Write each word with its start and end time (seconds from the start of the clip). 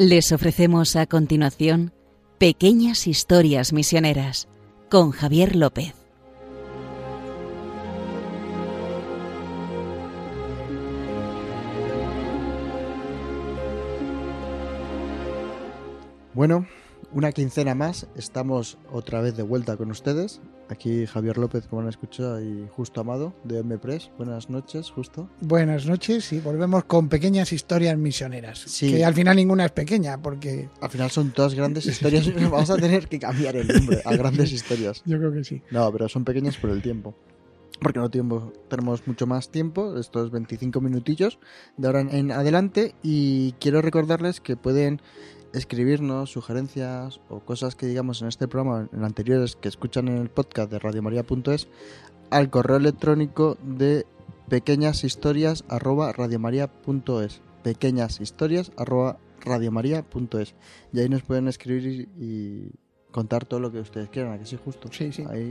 Les 0.00 0.30
ofrecemos 0.30 0.94
a 0.94 1.06
continuación 1.06 1.92
Pequeñas 2.38 3.08
Historias 3.08 3.72
Misioneras 3.72 4.46
con 4.88 5.10
Javier 5.10 5.56
López. 5.56 5.92
Bueno, 16.32 16.68
una 17.12 17.32
quincena 17.32 17.74
más, 17.74 18.06
estamos 18.16 18.78
otra 18.92 19.20
vez 19.20 19.36
de 19.36 19.42
vuelta 19.42 19.76
con 19.76 19.90
ustedes. 19.90 20.40
Aquí 20.70 21.06
Javier 21.06 21.38
López, 21.38 21.66
como 21.66 21.80
han 21.80 21.88
escuchado, 21.88 22.42
y 22.42 22.68
Justo 22.70 23.00
Amado 23.00 23.34
de 23.44 23.60
M-Press. 23.60 24.10
Buenas 24.18 24.50
noches, 24.50 24.90
Justo. 24.90 25.30
Buenas 25.40 25.86
noches 25.86 26.30
y 26.32 26.40
volvemos 26.40 26.84
con 26.84 27.08
pequeñas 27.08 27.52
historias 27.52 27.96
misioneras. 27.96 28.58
Sí. 28.66 28.92
Que 28.92 29.04
al 29.04 29.14
final 29.14 29.36
ninguna 29.36 29.64
es 29.64 29.72
pequeña, 29.72 30.20
porque 30.20 30.68
Al 30.80 30.90
final 30.90 31.10
son 31.10 31.30
todas 31.30 31.54
grandes 31.54 31.86
historias. 31.86 32.30
Vamos 32.50 32.68
a 32.68 32.76
tener 32.76 33.08
que 33.08 33.18
cambiar 33.18 33.56
el 33.56 33.66
nombre 33.66 34.02
a 34.04 34.14
grandes 34.14 34.52
historias. 34.52 35.02
yo 35.06 35.18
creo 35.18 35.32
que 35.32 35.44
sí. 35.44 35.62
No, 35.70 35.90
pero 35.90 36.08
son 36.08 36.24
pequeñas 36.24 36.58
por 36.58 36.70
el 36.70 36.82
tiempo. 36.82 37.14
Porque 37.80 38.00
no 38.00 38.10
tiempo, 38.10 38.52
tenemos 38.68 39.06
mucho 39.06 39.26
más 39.26 39.50
tiempo, 39.50 39.96
estos 39.98 40.32
25 40.32 40.80
minutillos 40.80 41.38
de 41.76 41.86
ahora 41.86 42.00
en 42.00 42.32
adelante. 42.32 42.94
Y 43.02 43.52
quiero 43.60 43.80
recordarles 43.80 44.40
que 44.40 44.56
pueden 44.56 45.00
escribirnos 45.52 46.30
sugerencias 46.30 47.20
o 47.28 47.40
cosas 47.40 47.74
que 47.74 47.86
digamos 47.86 48.22
en 48.22 48.28
este 48.28 48.48
programa, 48.48 48.88
en 48.92 49.04
anteriores 49.04 49.56
que 49.56 49.68
escuchan 49.68 50.08
en 50.08 50.18
el 50.18 50.30
podcast 50.30 50.70
de 50.70 50.78
radiomaria.es, 50.78 51.68
al 52.30 52.50
correo 52.50 52.76
electrónico 52.76 53.56
de 53.62 54.06
pequeñas 54.48 55.04
historias 55.04 55.64
arroba 55.68 56.12
radiomaria.es. 56.12 57.42
Pequeñas 57.62 58.20
historias 58.20 58.72
arroba 58.76 59.18
radiomaria.es. 59.40 60.54
Y 60.92 61.00
ahí 61.00 61.08
nos 61.08 61.22
pueden 61.22 61.48
escribir 61.48 62.08
y, 62.18 62.24
y 62.24 62.70
contar 63.10 63.44
todo 63.44 63.60
lo 63.60 63.72
que 63.72 63.80
ustedes 63.80 64.08
quieran, 64.10 64.32
¿a 64.32 64.38
que 64.38 64.46
sí, 64.46 64.58
justo? 64.62 64.88
Sí, 64.92 65.12
sí. 65.12 65.24
Ahí. 65.28 65.50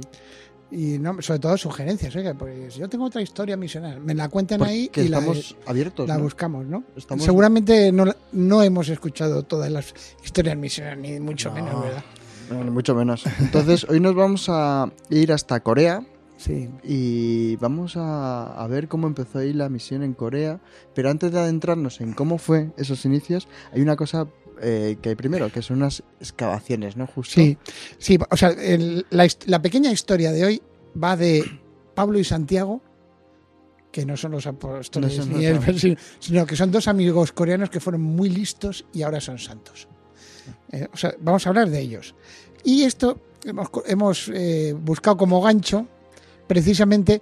Y 0.70 1.00
no, 1.00 1.22
sobre 1.22 1.40
todo 1.40 1.56
sugerencias, 1.58 2.14
oiga, 2.16 2.34
pues 2.34 2.76
yo 2.76 2.90
tengo 2.90 3.06
otra 3.06 3.22
historia 3.22 3.56
misionera. 3.56 4.00
Me 4.00 4.14
la 4.14 4.28
cuentan 4.28 4.60
Porque 4.60 4.72
ahí 4.74 4.92
y 4.96 5.08
la, 5.08 5.20
estamos 5.20 5.56
abiertos. 5.66 6.08
la 6.08 6.18
¿no? 6.18 6.24
buscamos, 6.24 6.66
¿no? 6.66 6.84
Estamos- 6.96 7.24
Seguramente 7.24 7.92
no, 7.94 8.06
no 8.34 8.62
hemos 8.64 8.90
escuchado 8.90 9.44
todas 9.44 9.72
las 9.72 9.94
historias 10.24 10.58
misioneras, 10.58 11.00
ni 11.00 11.20
mucho 11.22 11.50
No. 11.50 11.56
menos, 11.56 11.82
¿verdad? 11.84 12.04
No, 12.52 12.64
ni 12.64 12.70
mucho 12.72 12.94
menos. 12.96 13.24
Entonces, 13.40 13.86
hoy 13.90 14.00
nos 14.02 14.14
vamos 14.16 14.48
a 14.50 14.92
ir 15.10 15.32
hasta 15.32 15.60
Corea 15.62 16.04
Sí. 16.38 16.70
y 16.84 17.56
vamos 17.56 17.96
a, 17.98 18.62
a 18.62 18.68
ver 18.68 18.88
cómo 18.90 19.08
empezó 19.08 19.40
ahí 19.40 19.54
la 19.54 19.70
misión 19.70 20.04
en 20.04 20.14
Corea. 20.14 20.60
Pero 20.94 21.10
antes 21.10 21.32
de 21.32 21.40
adentrarnos 21.40 22.02
en 22.02 22.12
cómo 22.14 22.38
fue 22.38 22.72
esos 22.78 23.06
inicios, 23.06 23.48
hay 23.72 23.82
una 23.82 23.96
cosa 23.96 24.28
eh, 24.62 24.98
que 25.02 25.10
hay 25.10 25.16
primero, 25.16 25.52
que 25.52 25.62
son 25.62 25.78
unas 25.78 26.04
excavaciones, 26.20 26.96
¿no? 26.98 27.08
Justo. 27.08 27.36
Sí, 27.36 27.58
sí, 27.98 28.18
o 28.30 28.38
sea, 28.38 28.50
el- 28.50 29.06
la, 29.10 29.28
la 29.46 29.62
pequeña 29.62 29.92
historia 29.92 30.32
de 30.32 30.46
hoy 30.46 30.62
va 31.02 31.16
de 31.18 31.44
Pablo 31.96 32.20
y 32.20 32.24
Santiago, 32.24 32.82
que 33.92 34.06
no 34.06 34.16
son 34.18 34.32
los 34.32 34.46
apóstoles, 34.48 35.18
No 35.18 35.24
son 35.24 35.38
ni 35.40 35.46
el- 35.46 35.98
sino- 36.20 36.46
que 36.46 36.56
son 36.56 36.72
dos 36.72 36.88
amigos 36.88 37.32
coreanos 37.32 37.70
que 37.70 37.80
fueron 37.80 38.02
muy 38.02 38.30
listos 38.30 38.86
y 38.94 39.02
ahora 39.02 39.20
son 39.22 39.40
santos. 39.40 39.88
Eh, 40.72 40.88
o 40.94 40.98
sea, 40.98 41.16
vamos 41.20 41.46
a 41.46 41.50
hablar 41.50 41.70
de 41.70 41.80
ellos. 41.80 42.16
Y 42.64 42.84
esto 42.84 43.20
hemos, 43.46 43.70
hemos 43.86 44.30
eh, 44.34 44.74
buscado 44.78 45.18
como 45.18 45.42
gancho 45.42 45.88
precisamente 46.48 47.22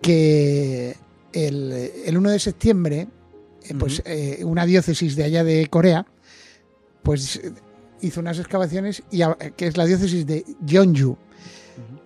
que 0.00 0.96
el, 1.32 1.72
el 2.04 2.18
1 2.18 2.30
de 2.30 2.38
septiembre, 2.38 3.08
eh, 3.64 3.74
pues 3.78 4.02
eh, 4.04 4.40
una 4.44 4.66
diócesis 4.66 5.16
de 5.16 5.24
allá 5.24 5.44
de 5.44 5.66
Corea, 5.68 6.06
pues 7.02 7.40
hizo 8.00 8.20
unas 8.20 8.38
excavaciones, 8.38 9.02
y, 9.10 9.22
que 9.56 9.66
es 9.66 9.76
la 9.76 9.84
diócesis 9.86 10.26
de 10.26 10.44
Jeonju. 10.66 11.16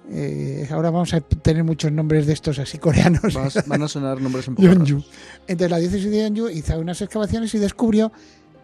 Eh, 0.09 0.69
ahora 0.71 0.91
vamos 0.91 1.13
a 1.15 1.21
tener 1.21 1.65
muchos 1.65 1.91
nombres 1.91 2.27
de 2.27 2.33
estos 2.33 2.59
así 2.59 2.79
coreanos. 2.79 3.35
Vas- 3.35 3.67
van 3.67 3.83
a 3.83 3.89
sonar 3.89 4.21
nombres 4.21 4.47
un 4.49 4.55
poco 4.55 4.69
raros. 4.69 5.11
Entonces 5.49 5.71
la 5.71 5.79
diócesis 5.79 6.11
de 6.11 6.17
Yeonju 6.19 6.49
hizo 6.51 6.79
unas 6.79 7.01
excavaciones 7.03 7.55
y 7.55 7.59
descubrió 7.59 8.13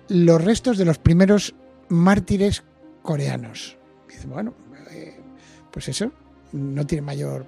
los 0.09 0.43
restos 0.43 0.79
de 0.79 0.85
los 0.85 0.99
primeros 0.99 1.55
mártires 1.89 2.63
coreanos. 3.03 3.77
Dice, 4.09 4.27
bueno, 4.29 4.55
eh, 4.91 5.19
pues 5.73 5.89
eso 5.89 6.13
no 6.53 6.87
tiene 6.87 7.03
mayor 7.03 7.47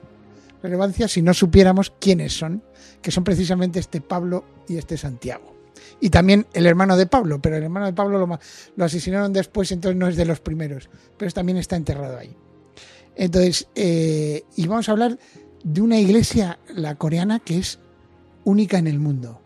relevancia 0.63 1.07
si 1.09 1.21
no 1.23 1.35
supiéramos 1.35 1.93
quiénes 2.01 2.37
son, 2.37 2.63
que 3.03 3.11
son 3.11 3.23
precisamente 3.23 3.79
este 3.79 4.01
Pablo 4.01 4.45
y 4.67 4.77
este 4.77 4.97
Santiago. 4.97 5.54
Y 6.01 6.11
también 6.11 6.47
el 6.53 6.67
hermano 6.67 6.97
de 6.97 7.07
Pablo, 7.07 7.41
pero 7.41 7.57
el 7.57 7.63
hermano 7.63 7.87
de 7.87 7.93
Pablo 7.93 8.27
lo, 8.77 8.85
asesinaron 8.85 9.33
después, 9.33 9.73
entonces 9.73 9.99
no 9.99 10.09
es 10.09 10.17
de 10.17 10.25
los 10.25 10.41
primeros, 10.41 10.89
pero 11.17 11.31
también 11.31 11.59
está 11.59 11.77
enterrado 11.77 12.19
ahí. 12.19 12.37
Entonces, 13.17 13.69
eh, 13.75 14.45
y 14.57 14.67
vamos 14.67 14.89
a 14.89 14.93
hablar 14.93 15.19
de 15.63 15.81
una 15.81 15.99
iglesia, 15.99 16.59
la 16.75 16.97
coreana, 16.97 17.39
que 17.39 17.59
es 17.59 17.79
única 18.45 18.79
en 18.79 18.87
el 18.87 18.99
mundo. 18.99 19.41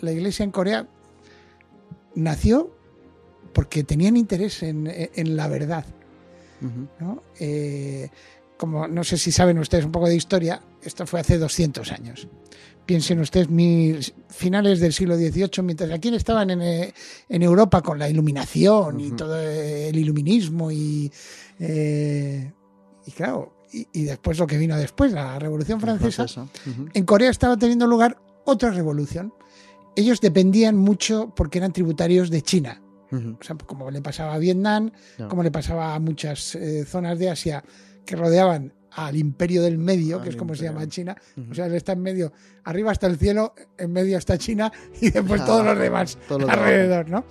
La 0.00 0.12
iglesia 0.12 0.44
en 0.44 0.50
Corea 0.50 0.86
nació 2.14 2.70
porque 3.52 3.82
tenían 3.82 4.16
interés 4.16 4.62
en, 4.62 4.90
en 4.90 5.36
la 5.36 5.48
verdad. 5.48 5.86
¿no? 7.00 7.22
Eh, 7.38 8.08
como 8.64 8.88
no 8.88 9.04
sé 9.04 9.18
si 9.18 9.30
saben 9.30 9.58
ustedes 9.58 9.84
un 9.84 9.92
poco 9.92 10.08
de 10.08 10.16
historia, 10.16 10.58
esto 10.82 11.06
fue 11.06 11.20
hace 11.20 11.36
200 11.36 11.92
años. 11.92 12.26
Piensen 12.86 13.20
ustedes, 13.20 13.50
mis 13.50 14.14
finales 14.30 14.80
del 14.80 14.94
siglo 14.94 15.16
XVIII, 15.16 15.62
mientras 15.62 15.90
aquí 15.90 16.08
estaban 16.14 16.48
en, 16.48 16.62
eh, 16.62 16.94
en 17.28 17.42
Europa 17.42 17.82
con 17.82 17.98
la 17.98 18.08
iluminación 18.08 19.00
y 19.00 19.10
todo 19.10 19.38
el 19.38 19.94
iluminismo 19.94 20.72
y, 20.72 21.12
eh, 21.58 22.50
y 23.04 23.10
claro, 23.10 23.66
y, 23.70 23.86
y 23.92 24.04
después 24.04 24.38
lo 24.38 24.46
que 24.46 24.56
vino 24.56 24.78
después, 24.78 25.12
la 25.12 25.38
Revolución 25.38 25.78
Francesa, 25.78 26.24
en 26.94 27.04
Corea 27.04 27.30
estaba 27.30 27.58
teniendo 27.58 27.86
lugar 27.86 28.16
otra 28.46 28.70
revolución. 28.70 29.34
Ellos 29.94 30.22
dependían 30.22 30.74
mucho 30.74 31.34
porque 31.36 31.58
eran 31.58 31.74
tributarios 31.74 32.30
de 32.30 32.40
China. 32.40 32.80
Ujú. 33.12 33.36
O 33.38 33.44
sea, 33.44 33.56
como 33.56 33.90
le 33.90 34.00
pasaba 34.00 34.32
a 34.32 34.38
Vietnam, 34.38 34.90
como 35.28 35.42
le 35.42 35.50
pasaba 35.50 35.94
a 35.94 35.98
muchas 35.98 36.54
eh, 36.54 36.86
zonas 36.86 37.18
de 37.18 37.28
Asia 37.28 37.62
que 38.04 38.16
rodeaban 38.16 38.72
al 38.92 39.16
imperio 39.16 39.62
del 39.62 39.78
medio, 39.78 40.22
que 40.22 40.28
es 40.28 40.36
como 40.36 40.54
se 40.54 40.64
llama 40.64 40.86
China. 40.88 41.16
Ujú. 41.36 41.50
O 41.50 41.54
sea, 41.54 41.66
él 41.66 41.74
está 41.74 41.92
en 41.92 42.02
medio, 42.02 42.32
arriba 42.64 42.92
está 42.92 43.06
el 43.08 43.18
cielo, 43.18 43.54
en 43.76 43.92
medio 43.92 44.18
está 44.18 44.38
China 44.38 44.72
y 45.00 45.10
después 45.10 45.40
Ah, 45.40 45.46
todos 45.46 45.64
los 45.64 45.78
demás 45.78 46.18
todo 46.28 46.40
lo 46.40 46.50
alrededor, 46.50 47.08
¿no? 47.08 47.24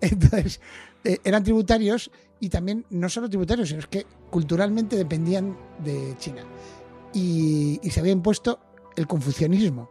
Entonces, 0.00 0.60
eh, 1.04 1.18
eran 1.24 1.42
tributarios 1.42 2.10
y 2.38 2.50
también 2.50 2.84
no 2.90 3.08
solo 3.08 3.30
tributarios, 3.30 3.70
sino 3.70 3.80
que 3.88 4.06
culturalmente 4.30 4.96
dependían 4.96 5.56
de 5.82 6.14
China. 6.18 6.42
Y, 7.14 7.80
y 7.82 7.90
se 7.90 8.00
había 8.00 8.12
impuesto 8.12 8.60
el 8.94 9.06
confucianismo. 9.06 9.88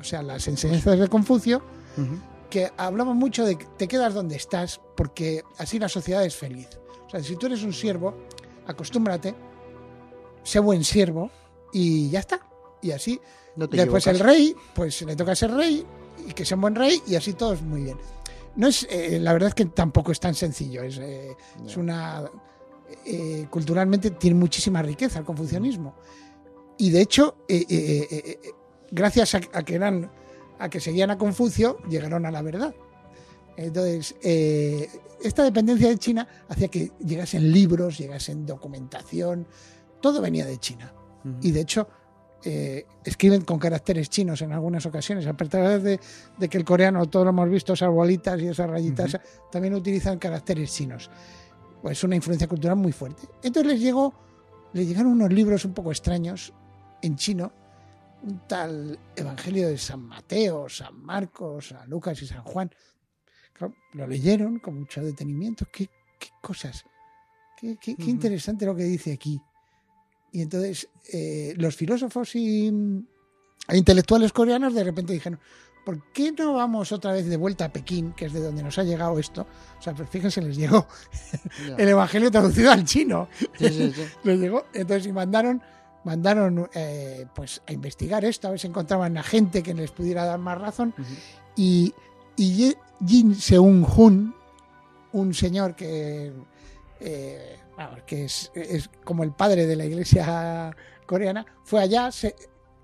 O 0.00 0.04
sea, 0.04 0.22
las 0.22 0.46
enseñanzas 0.48 0.98
de 0.98 1.08
Confucio 1.08 1.62
que 2.50 2.70
hablaban 2.76 3.16
mucho 3.16 3.44
de 3.44 3.56
que 3.56 3.66
te 3.78 3.88
quedas 3.88 4.14
donde 4.14 4.36
estás 4.36 4.80
porque 4.96 5.42
así 5.58 5.78
la 5.78 5.88
sociedad 5.88 6.24
es 6.24 6.36
feliz. 6.36 6.68
O 7.06 7.10
sea, 7.10 7.22
si 7.22 7.36
tú 7.36 7.46
eres 7.46 7.62
un 7.62 7.72
siervo, 7.72 8.14
acostúmbrate, 8.66 9.34
sé 10.46 10.58
buen 10.60 10.84
siervo 10.84 11.30
y 11.72 12.08
ya 12.10 12.20
está. 12.20 12.40
Y 12.82 12.92
así, 12.92 13.20
No 13.56 13.68
te 13.68 13.76
después 13.76 14.06
el 14.06 14.16
equivocas. 14.16 14.36
rey, 14.36 14.56
pues 14.74 15.02
le 15.02 15.16
toca 15.16 15.34
ser 15.34 15.50
rey 15.52 15.84
y 16.28 16.32
que 16.32 16.44
sea 16.44 16.56
un 16.56 16.60
buen 16.62 16.74
rey 16.74 17.02
y 17.06 17.14
así 17.16 17.32
todo 17.34 17.52
es 17.54 17.62
muy 17.62 17.82
bien. 17.82 17.98
No 18.54 18.68
es, 18.68 18.86
eh, 18.90 19.18
la 19.20 19.32
verdad 19.34 19.48
es 19.48 19.54
que 19.54 19.66
tampoco 19.66 20.12
es 20.12 20.20
tan 20.20 20.34
sencillo. 20.34 20.82
Es, 20.82 20.98
eh, 20.98 21.36
es 21.66 21.76
una 21.76 22.24
eh, 23.04 23.46
culturalmente 23.50 24.10
tiene 24.12 24.36
muchísima 24.36 24.80
riqueza 24.82 25.18
el 25.18 25.24
confucianismo. 25.24 25.94
Y 26.78 26.90
de 26.90 27.00
hecho, 27.00 27.36
eh, 27.48 27.64
eh, 27.68 28.06
eh, 28.10 28.50
gracias 28.90 29.34
a, 29.34 29.40
a 29.52 29.62
que 29.62 29.74
eran 29.74 30.10
a 30.58 30.70
que 30.70 30.80
seguían 30.80 31.10
a 31.10 31.18
Confucio, 31.18 31.78
llegaron 31.88 32.24
a 32.24 32.30
la 32.30 32.40
verdad. 32.40 32.74
Entonces, 33.58 34.14
esta 35.22 35.42
dependencia 35.42 35.88
de 35.88 35.98
China 35.98 36.26
hacía 36.48 36.68
que 36.68 36.92
llegasen 36.98 37.52
libros, 37.52 37.98
llegasen 37.98 38.46
documentación, 38.46 39.46
todo 40.00 40.20
venía 40.20 40.44
de 40.46 40.58
China. 40.58 40.92
Y 41.42 41.50
de 41.50 41.60
hecho, 41.60 41.88
eh, 42.44 42.86
escriben 43.04 43.42
con 43.42 43.58
caracteres 43.58 44.08
chinos 44.08 44.40
en 44.42 44.52
algunas 44.52 44.86
ocasiones, 44.86 45.26
a 45.26 45.36
pesar 45.36 45.80
de, 45.80 45.98
de 46.38 46.48
que 46.48 46.56
el 46.58 46.64
coreano, 46.64 47.04
todos 47.06 47.24
lo 47.24 47.30
hemos 47.30 47.48
visto, 47.50 47.72
esas 47.72 47.90
bolitas 47.90 48.40
y 48.40 48.46
esas 48.48 48.70
rayitas, 48.70 49.18
también 49.50 49.74
utilizan 49.74 50.18
caracteres 50.18 50.72
chinos. 50.72 51.10
Pues 51.82 52.02
una 52.04 52.14
influencia 52.16 52.46
cultural 52.46 52.76
muy 52.76 52.92
fuerte. 52.92 53.22
Entonces 53.42 53.72
les 53.72 53.80
llegó, 53.80 54.14
les 54.72 54.86
llegaron 54.86 55.12
unos 55.12 55.32
libros 55.32 55.64
un 55.64 55.74
poco 55.74 55.90
extraños 55.90 56.52
en 57.02 57.16
chino, 57.16 57.52
un 58.22 58.46
tal 58.46 58.98
Evangelio 59.14 59.68
de 59.68 59.78
San 59.78 60.00
Mateo, 60.02 60.68
San 60.68 61.00
Marcos, 61.02 61.68
San 61.68 61.88
Lucas 61.90 62.20
y 62.22 62.26
San 62.26 62.42
Juan. 62.42 62.70
Claro, 63.52 63.74
lo 63.94 64.06
leyeron 64.06 64.58
con 64.58 64.78
mucho 64.78 65.02
detenimiento. 65.02 65.66
¿Qué, 65.72 65.88
qué 66.18 66.28
cosas? 66.40 66.84
Qué, 67.56 67.76
qué- 67.80 67.94
interesante 67.98 68.66
lo 68.66 68.74
que 68.76 68.84
dice 68.84 69.12
aquí. 69.12 69.40
Y 70.32 70.42
entonces 70.42 70.88
eh, 71.12 71.54
los 71.56 71.76
filósofos 71.76 72.34
y 72.36 72.68
e 73.68 73.76
intelectuales 73.76 74.32
coreanos 74.32 74.74
de 74.74 74.84
repente 74.84 75.12
dijeron, 75.12 75.40
¿por 75.84 76.02
qué 76.12 76.32
no 76.32 76.54
vamos 76.54 76.92
otra 76.92 77.12
vez 77.12 77.26
de 77.26 77.36
vuelta 77.36 77.66
a 77.66 77.72
Pekín, 77.72 78.12
que 78.12 78.26
es 78.26 78.32
de 78.32 78.40
donde 78.40 78.62
nos 78.62 78.78
ha 78.78 78.84
llegado 78.84 79.18
esto? 79.18 79.46
O 79.78 79.82
sea, 79.82 79.94
pues 79.94 80.08
fíjense, 80.08 80.42
les 80.42 80.56
llegó 80.56 80.86
el 81.78 81.88
Evangelio 81.88 82.30
traducido 82.30 82.70
al 82.70 82.84
chino. 82.84 83.28
Sí, 83.58 83.68
sí, 83.68 83.92
sí. 83.94 84.02
Les 84.24 84.38
llegó, 84.38 84.66
entonces 84.72 85.06
y 85.06 85.12
mandaron, 85.12 85.62
mandaron 86.04 86.68
eh, 86.74 87.26
pues 87.34 87.62
a 87.66 87.72
investigar 87.72 88.24
esto, 88.24 88.48
a 88.48 88.50
ver 88.50 88.60
si 88.60 88.66
encontraban 88.66 89.16
a 89.16 89.22
gente 89.22 89.62
que 89.62 89.74
les 89.74 89.90
pudiera 89.90 90.24
dar 90.24 90.38
más 90.38 90.60
razón. 90.60 90.94
Y, 91.56 91.94
y 92.36 92.74
Jin 93.06 93.34
Seung 93.34 93.86
Hun, 93.96 94.34
un 95.12 95.34
señor 95.34 95.74
que, 95.76 96.32
eh, 97.00 97.56
vamos, 97.76 98.02
que 98.04 98.24
es, 98.24 98.50
es 98.54 98.88
como 99.04 99.22
el 99.24 99.32
padre 99.32 99.66
de 99.66 99.76
la 99.76 99.84
iglesia 99.84 100.74
coreana, 101.06 101.44
fue 101.64 101.80
allá, 101.80 102.10
se 102.10 102.34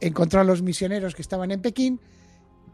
encontró 0.00 0.40
a 0.40 0.44
los 0.44 0.62
misioneros 0.62 1.14
que 1.14 1.22
estaban 1.22 1.50
en 1.50 1.60
Pekín 1.62 2.00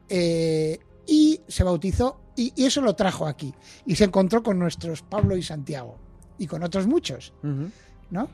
eh, 0.09 0.79
y 1.07 1.41
se 1.49 1.65
bautizó 1.65 2.21
y, 2.37 2.53
y 2.57 2.67
eso 2.67 2.81
lo 2.81 2.95
trajo 2.95 3.27
aquí. 3.27 3.55
Y 3.87 3.97
se 3.97 4.05
encontró 4.05 4.43
con 4.43 4.59
nuestros 4.59 5.03
Pablo 5.03 5.37
y 5.37 5.43
Santiago 5.43 5.99
y 6.39 6.47
con 6.47 6.63
otros 6.63 6.87
muchos. 6.87 7.33
¿no? 8.11 8.29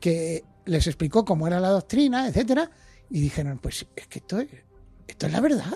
Que 0.00 0.44
les 0.66 0.86
explicó 0.86 1.24
cómo 1.24 1.46
era 1.46 1.60
la 1.60 1.70
doctrina, 1.70 2.28
etcétera, 2.28 2.70
y 3.10 3.20
dijeron, 3.20 3.58
pues 3.58 3.86
es 3.96 4.06
que 4.06 4.18
esto, 4.20 4.38
es- 4.40 4.48
esto 5.08 5.26
es 5.26 5.32
la 5.32 5.40
verdad. 5.40 5.74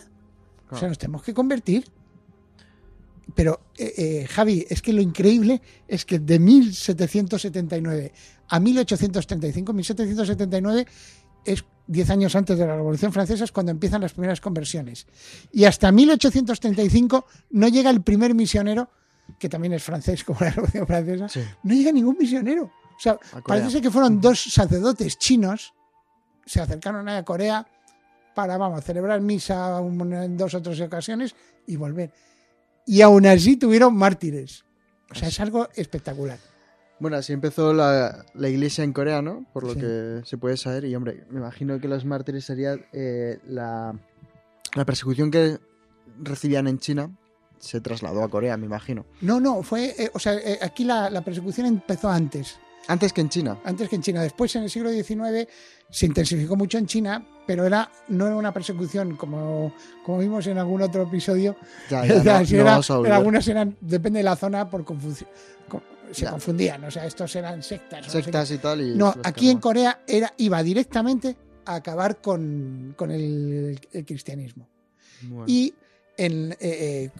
O 0.70 0.78
sea, 0.78 0.88
nos 0.88 0.98
tenemos 0.98 1.22
que 1.22 1.34
convertir. 1.34 1.90
Pero, 3.34 3.60
eh, 3.78 3.92
eh, 3.96 4.26
Javi, 4.28 4.66
es 4.68 4.82
que 4.82 4.92
lo 4.92 5.00
increíble 5.00 5.62
es 5.88 6.04
que 6.04 6.18
de 6.18 6.38
1779 6.38 8.12
a 8.48 8.60
1835, 8.60 9.72
1779 9.72 10.86
es 11.44 11.64
10 11.86 12.10
años 12.10 12.34
antes 12.36 12.58
de 12.58 12.66
la 12.66 12.76
Revolución 12.76 13.12
Francesa, 13.12 13.44
es 13.44 13.52
cuando 13.52 13.72
empiezan 13.72 14.00
las 14.00 14.12
primeras 14.12 14.40
conversiones. 14.40 15.06
Y 15.52 15.64
hasta 15.64 15.92
1835 15.92 17.26
no 17.50 17.68
llega 17.68 17.90
el 17.90 18.02
primer 18.02 18.34
misionero, 18.34 18.88
que 19.38 19.48
también 19.48 19.72
es 19.74 19.82
francés 19.82 20.24
como 20.24 20.40
la 20.40 20.50
Revolución 20.50 20.86
Francesa, 20.86 21.28
Sí. 21.28 21.40
no 21.62 21.74
llega 21.74 21.92
ningún 21.92 22.16
misionero. 22.18 22.64
O 22.64 23.00
sea, 23.00 23.18
parece 23.46 23.70
ser 23.70 23.82
que 23.82 23.90
fueron 23.90 24.20
dos 24.20 24.40
sacerdotes 24.40 25.18
chinos, 25.18 25.74
se 26.46 26.60
acercaron 26.60 27.08
a 27.08 27.24
Corea 27.24 27.66
para, 28.34 28.56
vamos, 28.56 28.84
celebrar 28.84 29.20
misa 29.20 29.78
en 29.80 30.36
dos 30.36 30.54
o 30.54 30.62
tres 30.62 30.80
ocasiones 30.80 31.34
y 31.66 31.76
volver. 31.76 32.12
Y 32.86 33.00
aún 33.02 33.26
así 33.26 33.56
tuvieron 33.56 33.94
mártires. 33.96 34.64
O 35.10 35.14
sea, 35.14 35.28
es 35.28 35.40
algo 35.40 35.68
espectacular. 35.74 36.38
Bueno, 37.00 37.16
así 37.16 37.32
empezó 37.32 37.72
la, 37.74 38.24
la 38.34 38.48
iglesia 38.48 38.84
en 38.84 38.92
Corea, 38.92 39.20
¿no? 39.20 39.46
Por 39.52 39.64
lo 39.64 39.74
Sí. 39.74 39.80
que 39.80 40.20
se 40.24 40.38
puede 40.38 40.56
saber. 40.56 40.84
Y 40.84 40.94
hombre, 40.94 41.24
me 41.30 41.40
imagino 41.40 41.80
que 41.80 41.88
los 41.88 42.04
mártires 42.04 42.44
sería 42.44 42.76
eh, 42.92 43.38
la, 43.48 43.94
la 44.74 44.84
persecución 44.84 45.30
que 45.30 45.58
recibían 46.22 46.66
en 46.68 46.78
China 46.78 47.10
se 47.58 47.80
trasladó 47.80 48.22
a 48.22 48.28
Corea, 48.28 48.56
me 48.56 48.66
imagino. 48.66 49.06
No, 49.22 49.40
no, 49.40 49.62
fue, 49.62 49.94
eh, 49.98 50.10
o 50.12 50.18
sea, 50.18 50.34
eh, 50.34 50.58
aquí 50.60 50.84
la, 50.84 51.08
la 51.10 51.22
persecución 51.22 51.66
empezó 51.66 52.10
antes, 52.10 52.58
Antes 52.88 53.12
que 53.12 53.20
en 53.20 53.28
China. 53.30 53.58
antes 53.64 53.88
que 53.88 53.96
en 53.96 54.02
China. 54.02 54.22
Después, 54.22 54.54
en 54.56 54.64
el 54.64 54.70
siglo 54.70 54.90
XIX, 54.90 55.48
se 55.90 56.06
intensificó 56.06 56.56
mucho 56.56 56.78
en 56.78 56.86
China, 56.86 57.26
pero 57.46 57.64
era, 57.64 57.90
no 58.08 58.26
era 58.26 58.36
una 58.36 58.52
persecución 58.52 59.16
como, 59.16 59.74
como 60.04 60.18
vimos 60.18 60.46
en 60.46 60.58
algún 60.58 60.82
otro 60.82 61.02
episodio, 61.04 61.56
Ya, 61.90 62.04
ya, 62.22 62.40
no- 62.40 62.46
si 62.46 62.54
no 62.54 62.60
era- 62.62 62.70
vamos 62.72 62.90
a 62.90 62.96
volver. 62.96 63.12
algunas 63.12 63.48
eran, 63.48 63.76
depende 63.80 64.18
de 64.18 64.24
la 64.24 64.36
zona, 64.36 64.68
por 64.68 64.84
confusión. 64.84 65.28
Se 66.12 66.22
Ya. 66.26 66.30
confundían, 66.32 66.84
o 66.84 66.90
sea, 66.90 67.06
estos 67.06 67.34
eran 67.34 67.62
sectas. 67.62 68.04
no 68.06 68.12
sé. 68.12 68.22
Sectas 68.22 68.50
y 68.50 68.58
tal. 68.58 68.80
Y 68.82 68.94
No, 68.94 69.14
aquí 69.24 69.48
en. 69.50 69.58
Corea 69.58 70.00
era, 70.06 70.32
iba 70.36 70.62
directamente 70.62 71.34
a 71.64 71.76
acabar 71.76 72.20
con, 72.20 72.94
con 72.96 73.10
el, 73.10 73.80
el 73.90 74.04
cristianismo. 74.04 74.68
Bueno. 75.22 75.46
Y 75.48 75.72
en 76.18 76.52
eh, 76.52 76.56
eh, 76.60 77.10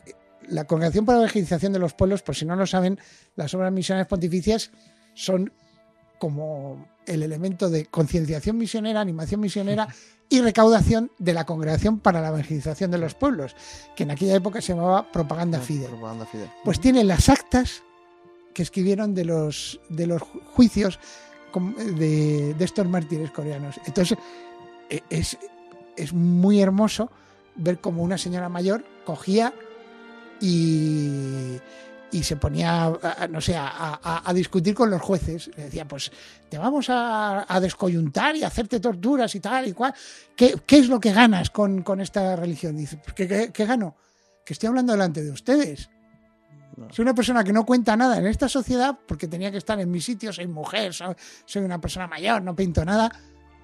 la 0.49 0.65
Congregación 0.65 1.07
para 1.07 1.17
la 1.19 1.25
Evangelización 1.25 1.73
de 1.73 1.79
los 1.79 1.95
Pueblos, 1.95 2.23
por 2.23 2.37
si 2.37 2.45
no 2.45 2.55
lo 2.55 2.67
saben, 2.67 2.99
las 3.37 3.55
obras 3.55 3.73
misionales 3.73 4.07
pontificias 4.07 4.71
son 5.15 5.53
como 6.19 6.87
el 7.07 7.23
elemento 7.23 7.71
de 7.71 7.87
concienciación 7.87 8.57
misionera, 8.59 9.01
animación 9.01 9.41
misionera 9.41 9.89
y 10.29 10.41
recaudación 10.41 11.11
de 11.19 11.35
la 11.35 11.45
Congregación 11.45 12.01
para 12.01 12.21
la 12.23 12.29
Evangelización 12.29 12.91
de 12.91 12.99
los 12.99 13.15
Pueblos, 13.15 13.55
que 13.95 14.05
en 14.05 14.11
aquella 14.11 14.35
época 14.37 14.61
se 14.63 14.75
llamaba 14.75 15.11
Propaganda 15.13 15.59
Ah, 15.59 15.61
Fide. 15.63 15.87
propaganda 15.87 16.25
fide. 16.27 16.51
Pues 16.65 16.81
tiene 16.81 17.05
las 17.05 17.29
actas 17.29 17.83
que 18.55 18.63
escribieron 18.63 19.15
de 19.15 19.25
los, 19.27 19.81
de 19.91 20.07
los 20.07 20.23
ju- 20.23 20.43
juicios 20.55 20.99
de, 21.99 22.55
de 22.55 22.65
estos 22.65 22.89
mártires 22.89 23.31
coreanos. 23.33 23.79
Entonces, 23.87 24.17
e- 24.89 25.03
es, 25.11 25.37
es 25.97 26.13
muy 26.13 26.61
hermoso 26.61 27.11
ver 27.57 27.79
cómo 27.81 28.03
una 28.03 28.17
señora 28.19 28.49
mayor 28.49 28.85
cogía 29.05 29.53
y, 30.41 31.59
y 32.13 32.23
se 32.23 32.37
ponía, 32.37 32.93
no 33.31 33.41
sé, 33.41 33.57
a, 33.57 33.67
a- 34.03 34.23
a 34.25 34.33
discutir 34.35 34.75
con 34.75 34.91
los 34.91 35.01
jueces. 35.03 35.51
Le 35.57 35.65
decía, 35.65 35.87
pues 35.87 36.13
te 36.49 36.59
vamos 36.59 36.89
a, 36.91 37.45
a 37.53 37.61
descoyuntar 37.61 38.37
y 38.37 38.45
hacerte 38.45 38.79
torturas 38.81 39.35
y 39.35 39.41
tal 39.41 39.67
y 39.69 39.73
cual. 39.73 39.93
¿Qué, 40.37 40.55
qué 40.67 40.79
es 40.79 40.89
lo 40.89 41.01
que 41.01 41.13
ganas 41.13 41.51
con, 41.51 41.83
con 41.83 42.01
esta 42.01 42.37
religión? 42.37 42.77
Dice, 42.77 42.99
pues, 42.99 43.15
¿qué, 43.15 43.27
qué- 43.27 43.51
qué 43.53 43.67
gano? 43.67 43.97
Que 44.45 44.53
estoy 44.53 44.69
hablando 44.69 44.93
delante 44.93 45.23
de 45.25 45.31
ustedes. 45.31 45.91
No. 46.77 46.93
Soy 46.93 47.03
una 47.05 47.15
persona 47.15 47.43
que 47.45 47.53
no 47.53 47.65
cuenta 47.65 47.97
nada 47.97 48.19
en 48.19 48.27
esta 48.27 48.49
sociedad 48.49 48.99
porque 49.07 49.27
tenía 49.29 49.51
que 49.51 49.59
estar 49.59 49.79
en 49.81 49.91
mi 49.91 50.01
sitio, 50.01 50.33
soy 50.33 50.47
mujer, 50.49 50.93
soy, 50.93 51.15
soy 51.47 51.63
una 51.63 51.81
persona 51.81 52.07
mayor, 52.09 52.43
no 52.43 52.55
pinto 52.55 52.85
nada, 52.85 53.11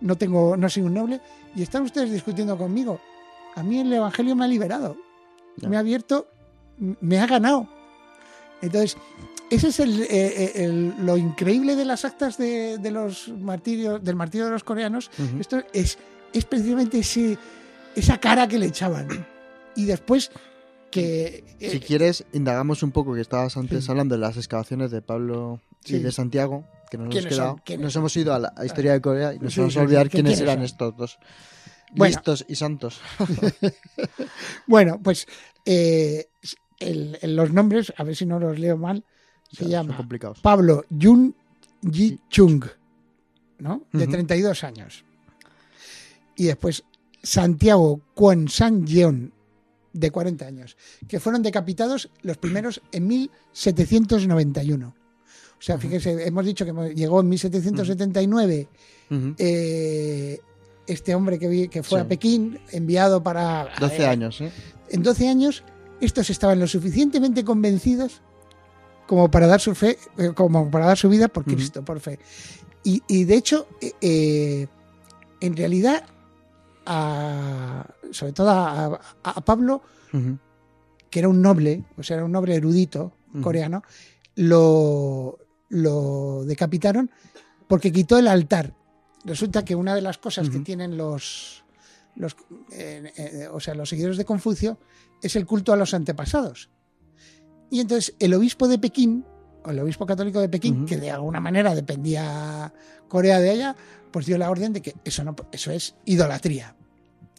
no 0.01 0.17
tengo, 0.17 0.57
no 0.57 0.69
soy 0.69 0.85
un 0.85 0.95
noble, 0.95 1.21
y 1.57 1.63
están 1.63 1.83
ustedes 1.83 2.11
discutiendo 2.13 2.57
conmigo. 2.57 3.01
A 3.57 3.63
mí 3.65 3.81
el 3.81 3.93
Evangelio 3.93 4.37
me 4.37 4.45
ha 4.45 4.49
liberado, 4.49 4.97
Ya. 5.57 5.69
me 5.69 5.77
ha 5.77 5.81
abierto, 5.81 6.29
me 6.79 7.19
ha 7.19 7.27
ganado. 7.27 7.69
Entonces, 8.63 8.97
ese 9.51 9.69
es 9.69 9.81
el, 9.81 10.03
eh, 10.03 10.07
eh, 10.11 10.53
el- 10.65 10.95
lo 11.05 11.17
increíble 11.17 11.77
de 11.77 11.85
las 11.85 12.05
actas 12.05 12.37
de, 12.39 12.79
de 12.79 12.91
los 12.91 13.29
martirios, 13.29 14.03
del 14.03 14.17
martirio 14.17 14.47
de 14.47 14.53
los 14.53 14.65
coreanos. 14.65 15.11
Esto 15.39 15.63
es, 15.73 15.99
es 16.33 16.45
precisamente 16.45 16.99
ese, 16.99 17.37
esa 17.97 18.19
cara 18.19 18.47
que 18.47 18.59
le 18.59 18.67
echaban. 18.67 19.27
Y 19.75 19.85
después 19.87 20.31
que... 20.91 21.45
eh, 21.61 21.71
Si 21.71 21.81
quieres, 21.81 22.25
indagamos 22.33 22.83
un 22.83 22.91
poco, 22.93 23.15
que 23.15 23.21
estabas 23.21 23.57
antes 23.57 23.85
Sí. 23.85 23.91
hablando 23.91 24.15
de 24.15 24.21
las 24.21 24.37
excavaciones 24.37 24.91
de 24.91 25.03
Pablo 25.03 25.61
y 25.87 25.99
de 25.99 26.13
Santiago, 26.13 26.65
que 26.91 26.99
no 26.99 27.05
nos 27.07 27.15
hemos 27.17 27.27
quedado. 27.27 27.61
¿Quiénes 27.65 27.85
Nos 27.85 27.97
hemos 27.97 28.17
ido 28.17 28.35
a 28.35 28.39
la 28.41 28.53
a 28.57 28.67
historia 28.67 28.93
de 28.93 29.01
Corea 29.01 29.33
y 29.35 29.39
nos 29.39 29.55
Sí, 29.55 29.61
vamos 29.61 29.77
a 29.77 29.81
olvidar 29.83 30.11
quiénes 30.11 30.33
¿Quiénes 30.35 30.41
eran 30.41 30.57
son? 30.57 30.65
estos 30.65 30.97
dos. 30.97 31.19
Bueno. 31.93 32.15
Listos 32.17 32.45
y 32.49 32.55
santos. 32.57 33.01
Bueno, 34.67 35.01
pues 35.03 35.27
eh, 35.65 36.29
el- 36.81 37.19
el- 37.23 37.37
los 37.37 37.53
nombres, 37.53 37.93
a 37.97 38.03
ver 38.05 38.17
si 38.17 38.27
no 38.27 38.41
los 38.41 38.59
leo 38.59 38.77
mal, 38.77 39.05
se 39.53 39.69
llama. 39.69 39.97
Pablo 40.43 40.85
Yun 40.91 41.35
Ji 41.91 42.19
Chung, 42.29 42.65
¿no? 43.59 43.83
De 43.93 44.05
Ujú. 44.05 44.11
32 44.13 44.65
años. 44.65 45.05
Y 46.37 46.45
después 46.45 46.85
Santiago 47.23 48.01
Kwon 48.15 48.49
San 48.49 48.87
Yeon, 48.87 49.33
de 49.93 50.11
40 50.11 50.47
años, 50.47 50.77
que 51.09 51.19
fueron 51.21 51.43
decapitados 51.43 52.11
los 52.23 52.39
primeros 52.39 52.81
en 52.93 53.07
1791. 53.09 54.95
O 55.59 55.63
sea, 55.63 55.75
Ujú. 55.77 55.83
fíjese, 55.83 56.27
hemos 56.27 56.45
dicho 56.47 56.65
que 56.65 56.73
llegó 56.95 57.21
en 57.21 57.29
1779 57.29 58.69
Ujú. 59.11 59.35
eh, 59.37 60.39
este 60.87 61.15
hombre 61.15 61.39
que, 61.39 61.49
vi- 61.49 61.69
que 61.69 61.83
fue 61.83 61.99
Sí. 62.01 62.05
a 62.05 62.09
Pekín, 62.09 62.59
enviado 62.73 63.23
para... 63.23 63.63
a 63.63 63.79
12 63.81 63.99
ver, 63.99 64.09
años, 64.09 64.41
¿eh? 64.41 64.51
en 64.89 65.03
12 65.03 65.29
años, 65.29 65.63
estos 66.01 66.31
estaban 66.31 66.59
lo 66.61 66.67
suficientemente 66.67 67.45
convencidos 67.45 68.21
como 69.07 69.31
para 69.31 69.47
dar 69.47 69.61
su 69.61 69.75
fe, 69.75 69.99
eh, 70.19 70.31
como 70.35 70.71
para 70.71 70.87
dar 70.87 70.97
su 70.99 71.09
vida 71.09 71.29
por. 71.29 71.45
Cristo, 71.45 71.85
por 71.85 72.01
fe. 72.01 72.19
Y, 72.85 73.03
y 73.09 73.25
de 73.25 73.35
hecho, 73.35 73.67
eh, 73.81 73.93
eh, 74.01 74.67
en 75.41 75.57
realidad, 75.57 76.05
a- 76.87 77.87
sobre 78.11 78.33
todo 78.33 78.51
a, 78.51 78.85
a- 78.87 79.01
a 79.23 79.41
Pablo, 79.41 79.83
que 81.11 81.19
era 81.19 81.29
un 81.29 81.41
noble, 81.43 81.85
o 81.97 82.03
sea, 82.03 82.17
era 82.17 82.25
un 82.25 82.33
noble 82.33 82.55
erudito 82.55 83.13
coreano, 83.43 83.83
lo, 84.37 85.39
lo 85.69 86.45
decapitaron 86.45 87.11
porque 87.69 87.93
quitó 87.93 88.19
el 88.19 88.27
altar. 88.29 88.75
Resulta 89.25 89.65
que 89.65 89.75
una 89.75 89.95
de 89.95 90.01
las 90.03 90.19
cosas 90.19 90.49
que 90.51 90.59
tienen 90.65 90.97
los, 90.97 91.63
los 92.17 92.37
eh, 92.73 93.13
eh, 93.17 93.49
o 93.51 93.61
sea, 93.61 93.75
los 93.75 93.89
seguidores 93.89 94.17
de 94.17 94.25
Confucio 94.25 94.79
es 95.23 95.37
el 95.37 95.47
culto 95.47 95.73
a 95.73 95.77
los 95.77 95.95
antepasados. 95.95 96.71
Y 97.71 97.81
entonces 97.81 98.15
el 98.19 98.35
obispo 98.35 98.69
de 98.69 98.79
Pekín, 98.79 99.25
o 99.65 99.71
el 99.71 99.79
obispo 99.79 100.07
católico 100.07 100.41
de 100.41 100.49
Pekín, 100.49 100.87
que 100.87 100.97
de 100.97 101.11
alguna 101.11 101.41
manera 101.41 101.75
dependía 101.75 102.73
Corea 103.09 103.39
de 103.39 103.51
allá, 103.51 103.77
pues 104.11 104.27
dio 104.27 104.39
la 104.39 104.51
orden 104.51 104.73
de 104.73 104.83
que 104.83 104.95
eso 105.05 105.23
no, 105.25 105.37
eso 105.53 105.71
es 105.71 105.95
idolatría. 106.05 106.75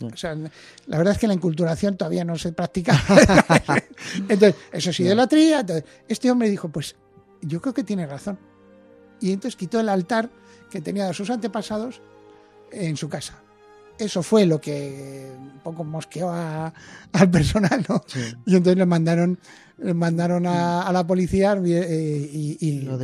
O 0.02 0.18
sea, 0.18 0.36
la 0.36 0.98
verdad 0.98 1.14
es 1.14 1.20
que 1.20 1.28
la 1.28 1.34
inculturación 1.34 1.96
todavía 1.98 2.26
no 2.26 2.38
se 2.38 2.54
practica. 2.54 3.00
entonces, 4.30 4.56
eso 4.72 4.90
es 4.90 5.00
idolatría. 5.00 5.60
Entonces, 5.60 5.86
este 6.08 6.32
hombre 6.32 6.50
dijo, 6.50 6.70
pues 6.70 6.96
yo 7.42 7.62
creo 7.62 7.74
que 7.74 7.84
tiene 7.84 8.08
razón. 8.08 8.40
Y 9.20 9.32
entonces 9.32 9.56
quitó 9.56 9.80
el 9.80 9.90
altar 9.90 10.32
que 10.70 10.82
tenía 10.82 11.06
de 11.06 11.14
sus 11.14 11.30
antepasados 11.30 12.02
en 12.72 12.98
su 12.98 13.10
casa. 13.10 13.44
Eso 14.06 14.24
fue 14.24 14.46
lo 14.46 14.60
que 14.60 15.32
un 15.40 15.60
poco 15.60 15.84
mosqueó 15.84 16.30
a- 16.30 16.74
al 17.14 17.30
personal, 17.32 17.86
¿no? 17.90 18.02
Sí. 18.08 18.20
Y 18.46 18.56
entonces 18.56 18.78
le 18.78 18.86
mandaron, 18.86 19.38
le 19.78 19.94
mandaron 19.94 20.46
a, 20.48 20.84
a 20.84 20.92
la 20.94 21.06
policía 21.06 21.54
eh, 21.64 22.30
y, 22.32 22.58
y- 22.60 22.82
Lo 22.82 22.98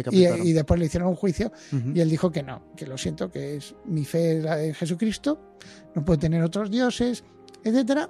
y- 0.43 0.53
después 0.53 0.79
le 0.79 0.85
hicieron 0.87 1.09
un 1.09 1.15
juicio 1.15 1.51
y 1.95 1.99
él 1.99 2.09
dijo 2.09 2.31
que 2.31 2.43
no, 2.43 2.73
que 2.75 2.85
lo 2.87 2.97
siento, 2.97 3.31
que 3.31 3.57
es 3.57 3.75
mi 3.85 4.05
fe 4.05 4.37
es 4.37 4.43
la 4.43 4.55
de 4.57 4.73
Jesucristo, 4.73 5.55
no 5.95 6.03
puedo 6.05 6.19
tener 6.19 6.43
otros 6.43 6.69
dioses, 6.71 7.23
etcétera. 7.63 8.09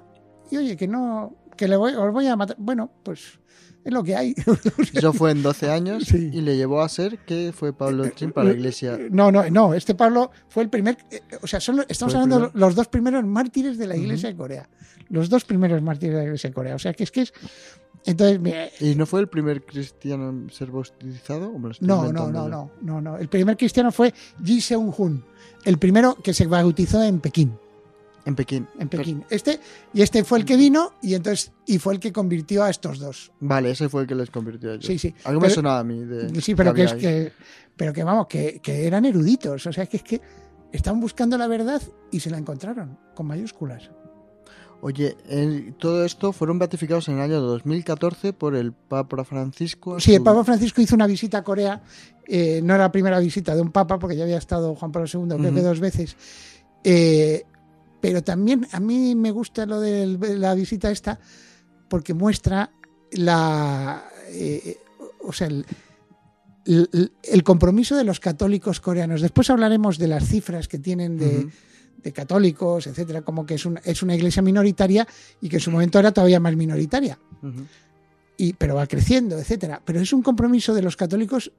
Y 0.50 0.56
oye, 0.56 0.76
que 0.76 0.88
no, 0.88 1.34
que 1.58 1.68
le 1.68 1.76
voy, 1.76 1.92
os 1.94 2.10
voy 2.12 2.26
a 2.26 2.36
matar. 2.36 2.56
Bueno, 2.58 2.90
pues 3.02 3.38
es 3.84 3.92
lo 3.92 4.02
que 4.02 4.16
hay. 4.16 4.34
Eso 4.94 5.12
fue 5.12 5.30
en 5.32 5.42
12 5.42 5.70
años 5.70 6.04
Sí. 6.04 6.30
y 6.32 6.40
le 6.40 6.56
llevó 6.56 6.80
a 6.80 6.88
ser 6.88 7.18
que 7.18 7.52
fue 7.54 7.72
Pablo 7.74 8.10
Trin 8.10 8.32
para 8.32 8.48
la 8.48 8.54
iglesia. 8.54 8.98
No, 9.10 9.30
no, 9.30 9.48
no. 9.50 9.74
Este 9.74 9.94
Pablo 9.94 10.30
fue 10.48 10.62
el 10.62 10.70
primer. 10.70 10.96
eh, 11.10 11.20
O 11.42 11.46
sea, 11.46 11.60
son, 11.60 11.84
estamos 11.88 12.14
hablando 12.14 12.40
de 12.48 12.50
los 12.54 12.74
dos 12.74 12.88
primeros 12.88 13.24
mártires 13.24 13.76
de 13.76 13.86
la 13.86 13.96
iglesia 13.96 14.30
de 14.30 14.36
Corea. 14.36 14.68
Los 15.10 15.28
dos 15.28 15.44
primeros 15.44 15.82
mártires 15.82 16.14
de 16.14 16.20
la 16.20 16.24
iglesia 16.26 16.50
de 16.50 16.54
Corea. 16.54 16.74
O 16.74 16.78
sea, 16.78 16.92
que 16.94 17.04
es 17.04 17.10
que 17.10 17.22
es. 17.22 17.32
Entonces, 18.04 18.40
mira, 18.40 18.68
¿Y 18.80 18.94
no 18.94 19.06
fue 19.06 19.20
el 19.20 19.28
primer 19.28 19.64
cristiano 19.64 20.30
en 20.30 20.50
ser 20.50 20.70
bautizado? 20.70 21.48
¿O 21.50 21.58
me 21.58 21.66
lo 21.66 21.72
estoy 21.72 21.88
no, 21.88 22.12
no, 22.12 22.30
no, 22.30 22.48
no, 22.48 22.70
no, 22.80 23.00
no. 23.00 23.16
El 23.18 23.28
primer 23.28 23.56
cristiano 23.56 23.90
fue 23.90 24.14
Ji 24.42 24.60
Seung-hun. 24.60 25.24
El 25.64 25.78
primero 25.78 26.14
que 26.14 26.32
se 26.32 26.46
bautizó 26.46 27.02
en 27.02 27.20
Pekín. 27.20 27.58
En 28.28 28.34
Pekín. 28.34 28.68
En 28.78 28.88
Pekín. 28.90 29.24
Este, 29.30 29.58
y 29.94 30.02
este 30.02 30.22
fue 30.22 30.38
el 30.38 30.44
que 30.44 30.56
vino 30.58 30.92
y 31.00 31.14
entonces 31.14 31.50
y 31.66 31.78
fue 31.78 31.94
el 31.94 32.00
que 32.00 32.12
convirtió 32.12 32.62
a 32.62 32.68
estos 32.68 32.98
dos. 32.98 33.32
Vale, 33.40 33.70
ese 33.70 33.88
fue 33.88 34.02
el 34.02 34.06
que 34.06 34.14
les 34.14 34.30
convirtió 34.30 34.70
a 34.70 34.74
ellos. 34.74 34.84
Sí, 34.84 34.98
sí. 34.98 35.14
Algo 35.24 35.40
me 35.40 35.46
Pero- 35.46 35.54
sonaba 35.54 35.78
a 35.78 35.84
mí. 35.84 36.04
De, 36.04 36.40
Sí, 36.42 36.54
pero 36.54 36.74
que 36.74 36.84
es 36.84 36.92
que, 36.92 37.32
pero 37.74 37.92
que 37.94 38.04
vamos, 38.04 38.26
que, 38.26 38.60
que 38.62 38.86
eran 38.86 39.06
eruditos. 39.06 39.66
O 39.66 39.72
sea, 39.72 39.86
que 39.86 39.96
es 39.96 40.02
que 40.02 40.20
estaban 40.72 41.00
buscando 41.00 41.38
la 41.38 41.46
verdad 41.46 41.80
y 42.10 42.20
se 42.20 42.28
la 42.28 42.36
encontraron 42.36 42.98
con 43.14 43.26
mayúsculas. 43.26 43.90
Oye, 44.82 45.16
el- 45.28 45.74
todo 45.78 46.04
esto 46.04 46.32
fueron 46.32 46.58
beatificados 46.58 47.08
en 47.08 47.14
el 47.14 47.22
año 47.22 47.40
2014 47.40 48.32
por 48.34 48.54
el 48.54 48.72
Papa 48.72 49.24
Francisco. 49.24 49.98
Sí, 50.00 50.14
el 50.14 50.22
Papa 50.22 50.44
Francisco 50.44 50.82
hizo 50.82 50.94
una 50.94 51.06
visita 51.06 51.38
a 51.38 51.42
Corea. 51.44 51.82
eh, 52.30 52.60
no 52.62 52.74
era 52.74 52.84
la 52.84 52.92
primera 52.92 53.18
visita 53.20 53.54
de 53.56 53.62
un 53.62 53.72
papa, 53.72 53.98
porque 53.98 54.14
ya 54.14 54.24
había 54.24 54.36
estado 54.36 54.74
Juan 54.74 54.92
Pablo 54.92 55.08
II, 55.10 55.34
creo 55.38 55.54
que 55.54 55.62
dos 55.62 55.80
veces. 55.80 56.14
Eh, 56.84 57.42
pero 58.00 58.22
también 58.22 58.66
a 58.72 58.80
mí 58.80 59.14
me 59.14 59.30
gusta 59.30 59.66
lo 59.66 59.80
de 59.80 60.06
la 60.38 60.54
visita 60.54 60.90
esta, 60.90 61.18
porque 61.88 62.14
muestra 62.14 62.70
la. 63.12 64.08
eh, 64.28 64.76
o 65.22 65.32
sea, 65.32 65.46
el, 65.48 65.64
el- 66.64 67.12
el 67.22 67.42
compromiso 67.42 67.96
de 67.96 68.04
los 68.04 68.20
católicos 68.20 68.80
coreanos. 68.80 69.20
Después 69.22 69.48
hablaremos 69.50 69.98
de 69.98 70.08
las 70.08 70.26
cifras 70.26 70.68
que 70.68 70.78
tienen 70.78 71.16
de, 71.18 71.48
católicos, 72.12 72.86
etcétera, 72.86 73.22
como 73.22 73.44
que 73.44 73.54
es, 73.54 73.66
un- 73.66 73.80
es 73.84 74.02
una 74.02 74.14
iglesia 74.14 74.40
minoritaria 74.42 75.06
y 75.40 75.48
que 75.48 75.56
en 75.56 75.60
su 75.60 75.70
momento 75.70 75.98
era 75.98 76.12
todavía 76.12 76.40
más 76.40 76.54
minoritaria 76.56 77.18
y, 78.38 78.52
pero 78.54 78.74
va 78.76 78.86
creciendo, 78.86 79.38
etcétera. 79.38 79.82
Pero 79.84 80.00
es 80.00 80.12
un 80.12 80.22
compromiso 80.22 80.72
de 80.74 80.82
los 80.82 80.96
católicos 80.96 81.50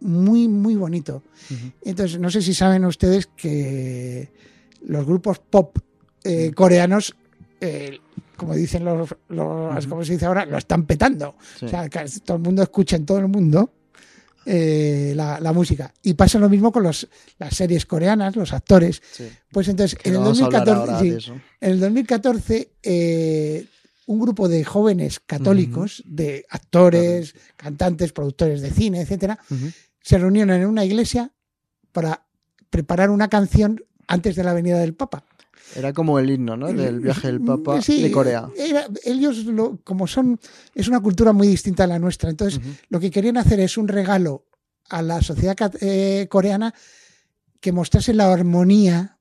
muy, 0.00 0.48
muy 0.48 0.74
bonito. 0.74 1.22
Entonces, 1.84 2.18
no 2.18 2.30
sé 2.30 2.40
si 2.42 2.54
saben 2.54 2.84
ustedes 2.84 3.26
que 3.36 4.32
los 4.84 5.06
grupos 5.06 5.38
pop 5.38 5.78
eh, 6.24 6.52
coreanos, 6.54 7.14
eh, 7.60 7.98
como 8.36 8.54
dicen 8.54 8.84
los, 8.84 9.14
como 9.88 10.04
se 10.04 10.14
dice 10.14 10.26
ahora, 10.26 10.44
lo 10.44 10.58
están 10.58 10.84
petando. 10.84 11.36
Sí. 11.58 11.66
O 11.66 11.68
sea, 11.68 11.88
que 11.88 12.04
todo 12.24 12.36
el 12.36 12.42
mundo 12.42 12.62
escucha 12.62 12.96
en 12.96 13.06
todo 13.06 13.18
el 13.18 13.28
mundo 13.28 13.72
eh, 14.44 15.12
la, 15.14 15.38
la 15.38 15.52
música. 15.52 15.92
Y 16.02 16.14
pasa 16.14 16.38
lo 16.38 16.48
mismo 16.48 16.72
con 16.72 16.82
los, 16.82 17.08
las 17.38 17.54
series 17.54 17.86
coreanas, 17.86 18.34
los 18.34 18.52
actores. 18.52 19.00
sí. 19.12 19.28
Pues 19.50 19.68
entonces, 19.68 19.98
en 20.02 20.14
el 20.14 20.18
no 20.18 20.24
vamos 20.24 20.42
a 20.42 20.46
hablar 20.46 20.64
2014, 20.64 20.92
ahora 20.92 21.00
sí, 21.00 21.10
de 21.10 21.18
eso. 21.18 21.40
en 21.60 21.70
el 21.70 21.80
2014, 21.80 22.72
eh, 22.82 23.66
un 24.06 24.18
grupo 24.18 24.48
de 24.48 24.64
jóvenes 24.64 25.20
católicos, 25.20 26.02
de 26.06 26.44
actores, 26.50 27.36
cantantes, 27.56 28.12
productores 28.12 28.60
de 28.60 28.70
cine, 28.70 29.02
etcétera, 29.02 29.38
se 30.00 30.18
reunieron 30.18 30.50
en 30.60 30.66
una 30.66 30.84
iglesia 30.84 31.30
para 31.92 32.26
preparar 32.68 33.10
una 33.10 33.28
canción 33.28 33.84
antes 34.08 34.36
de 34.36 34.44
la 34.44 34.52
venida 34.54 34.78
del 34.78 34.94
Papa. 34.94 35.24
Era 35.74 35.92
como 35.92 36.18
el 36.18 36.28
himno, 36.30 36.56
¿no? 36.56 36.70
Del 36.72 37.00
viaje 37.00 37.28
del 37.28 37.40
Papa 37.40 37.80
Sí, 37.80 38.02
de 38.02 38.10
Corea. 38.10 38.48
era- 38.56 38.86
ellos, 39.04 39.44
lo- 39.46 39.78
como 39.84 40.06
son, 40.06 40.38
es 40.74 40.86
una 40.88 41.00
cultura 41.00 41.32
muy 41.32 41.46
distinta 41.46 41.84
a 41.84 41.86
la 41.86 41.98
nuestra. 41.98 42.28
Entonces, 42.28 42.60
lo 42.90 43.00
que 43.00 43.10
querían 43.10 43.38
hacer 43.38 43.58
es 43.60 43.78
un 43.78 43.88
regalo 43.88 44.44
a 44.90 45.00
la 45.00 45.22
sociedad 45.22 45.56
eh, 45.80 46.26
coreana 46.28 46.74
que 47.60 47.72
mostrase 47.72 48.12
la 48.12 48.30
armonía 48.32 49.18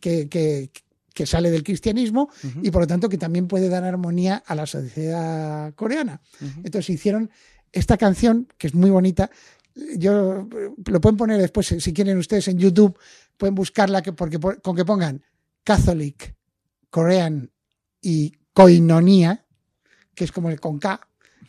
que, 0.00 0.28
que- 0.28 0.70
que 1.14 1.26
sale 1.26 1.48
del 1.52 1.62
cristianismo 1.62 2.28
y 2.60 2.72
por 2.72 2.80
lo 2.82 2.86
tanto 2.88 3.08
que 3.08 3.16
también 3.18 3.46
puede 3.46 3.68
dar 3.68 3.84
armonía 3.84 4.42
a 4.44 4.56
la 4.56 4.66
sociedad 4.66 5.72
coreana. 5.74 6.20
Entonces 6.64 6.90
hicieron 6.90 7.30
esta 7.70 7.96
canción 7.96 8.48
que 8.58 8.66
es 8.66 8.74
muy 8.74 8.90
bonita. 8.90 9.30
Yo 9.96 10.48
lo 10.86 11.00
pueden 11.00 11.16
poner 11.16 11.40
después 11.40 11.66
si 11.78 11.92
quieren 11.92 12.18
ustedes 12.18 12.48
en 12.48 12.58
YouTube, 12.58 12.98
pueden 13.36 13.54
buscarla 13.54 14.02
que 14.02 14.12
porque 14.12 14.38
por- 14.38 14.60
con 14.62 14.76
que 14.76 14.84
pongan 14.84 15.22
Catholic, 15.64 16.34
Korean 16.90 17.50
y 18.00 18.32
Koinonia, 18.52 19.44
que 20.14 20.24
es 20.24 20.32
como 20.32 20.50
el 20.50 20.60
con 20.60 20.78
K, 20.78 21.00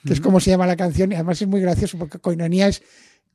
que 0.05 0.13
es 0.13 0.21
como 0.21 0.39
se 0.39 0.51
llama 0.51 0.67
la 0.67 0.75
canción 0.75 1.11
y 1.11 1.15
además 1.15 1.41
es 1.41 1.47
muy 1.47 1.61
gracioso 1.61 1.97
porque 1.97 2.19
Koinonia 2.19 2.67
es 2.67 2.81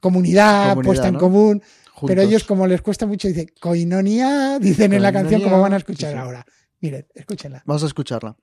comunidad, 0.01 0.71
Comunidad, 0.71 0.85
puesta 0.85 1.09
en 1.09 1.15
común, 1.17 1.63
pero 2.07 2.23
ellos 2.23 2.45
como 2.45 2.67
les 2.67 2.81
cuesta 2.81 3.07
mucho 3.07 3.29
dicen 3.29 3.51
Koinonia, 3.61 4.59
dicen 4.59 4.93
en 4.93 5.03
la 5.03 5.13
canción 5.13 5.43
como 5.43 5.61
van 5.61 5.75
a 5.75 5.77
escuchar 5.77 6.11
sí, 6.11 6.17
sí. 6.17 6.21
ahora. 6.21 6.47
Miren, 6.81 7.07
escúchenla. 7.15 7.63
Vamos 7.67 7.83
a 7.83 7.87
escucharla. 7.87 8.37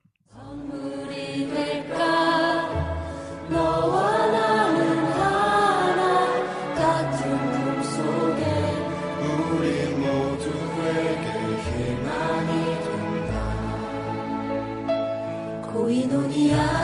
দুনিয়া 16.18 16.77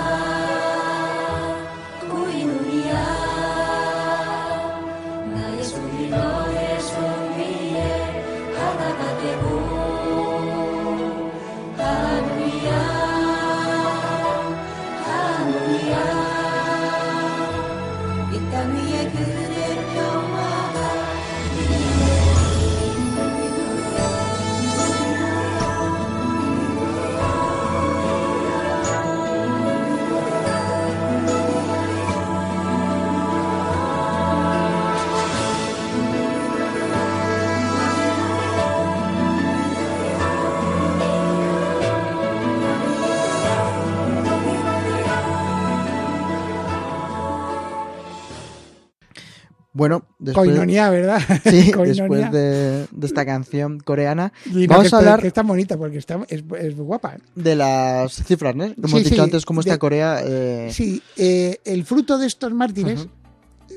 después, 50.25 50.49
¿verdad? 50.91 51.19
sí, 51.45 51.73
después 51.73 52.31
de, 52.33 52.87
de 52.91 53.07
esta 53.07 53.25
canción 53.25 53.79
coreana, 53.81 54.33
Y 54.47 54.67
Vamos 54.67 54.93
a 54.93 54.99
hablar- 54.99 55.21
que 55.21 55.29
está 55.29 55.43
bonita 55.43 55.77
porque 55.77 55.99
está, 55.99 56.21
es, 56.29 56.43
es 56.59 56.77
guapa. 56.77 57.17
de 57.35 57.55
las 57.57 58.13
cifras, 58.25 58.55
¿no? 58.57 58.75
Como 58.75 58.89
Sí, 58.89 58.97
he 58.97 59.05
dicho 59.05 59.15
sí, 59.17 59.21
antes, 59.21 59.45
cómo 59.45 59.61
está 59.61 59.79
Corea. 59.79 60.21
eh, 60.25 60.69
Sí, 60.73 61.03
eh, 61.17 61.59
el 61.65 61.85
fruto 61.85 62.19
de 62.19 62.27
estos 62.27 62.53
mártires, 62.53 63.07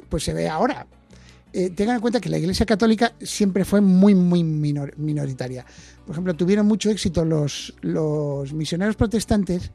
pues 0.09 0.23
se 0.23 0.33
ve 0.33 0.47
ahora. 0.47 0.87
Eh, 1.53 1.69
tengan 1.71 1.95
en 1.95 2.01
cuenta 2.01 2.19
que 2.19 2.29
la 2.29 2.37
Iglesia 2.37 2.65
Católica 2.65 3.13
siempre 3.21 3.65
fue 3.65 3.81
muy, 3.81 4.13
muy 4.13 4.43
minor- 4.43 4.93
minoritaria. 4.97 5.65
Por 6.05 6.13
ejemplo, 6.13 6.33
tuvieron 6.35 6.67
mucho 6.67 6.89
éxito 6.89 7.25
los, 7.25 7.73
los 7.81 8.53
misioneros 8.53 8.95
protestantes. 8.95 9.71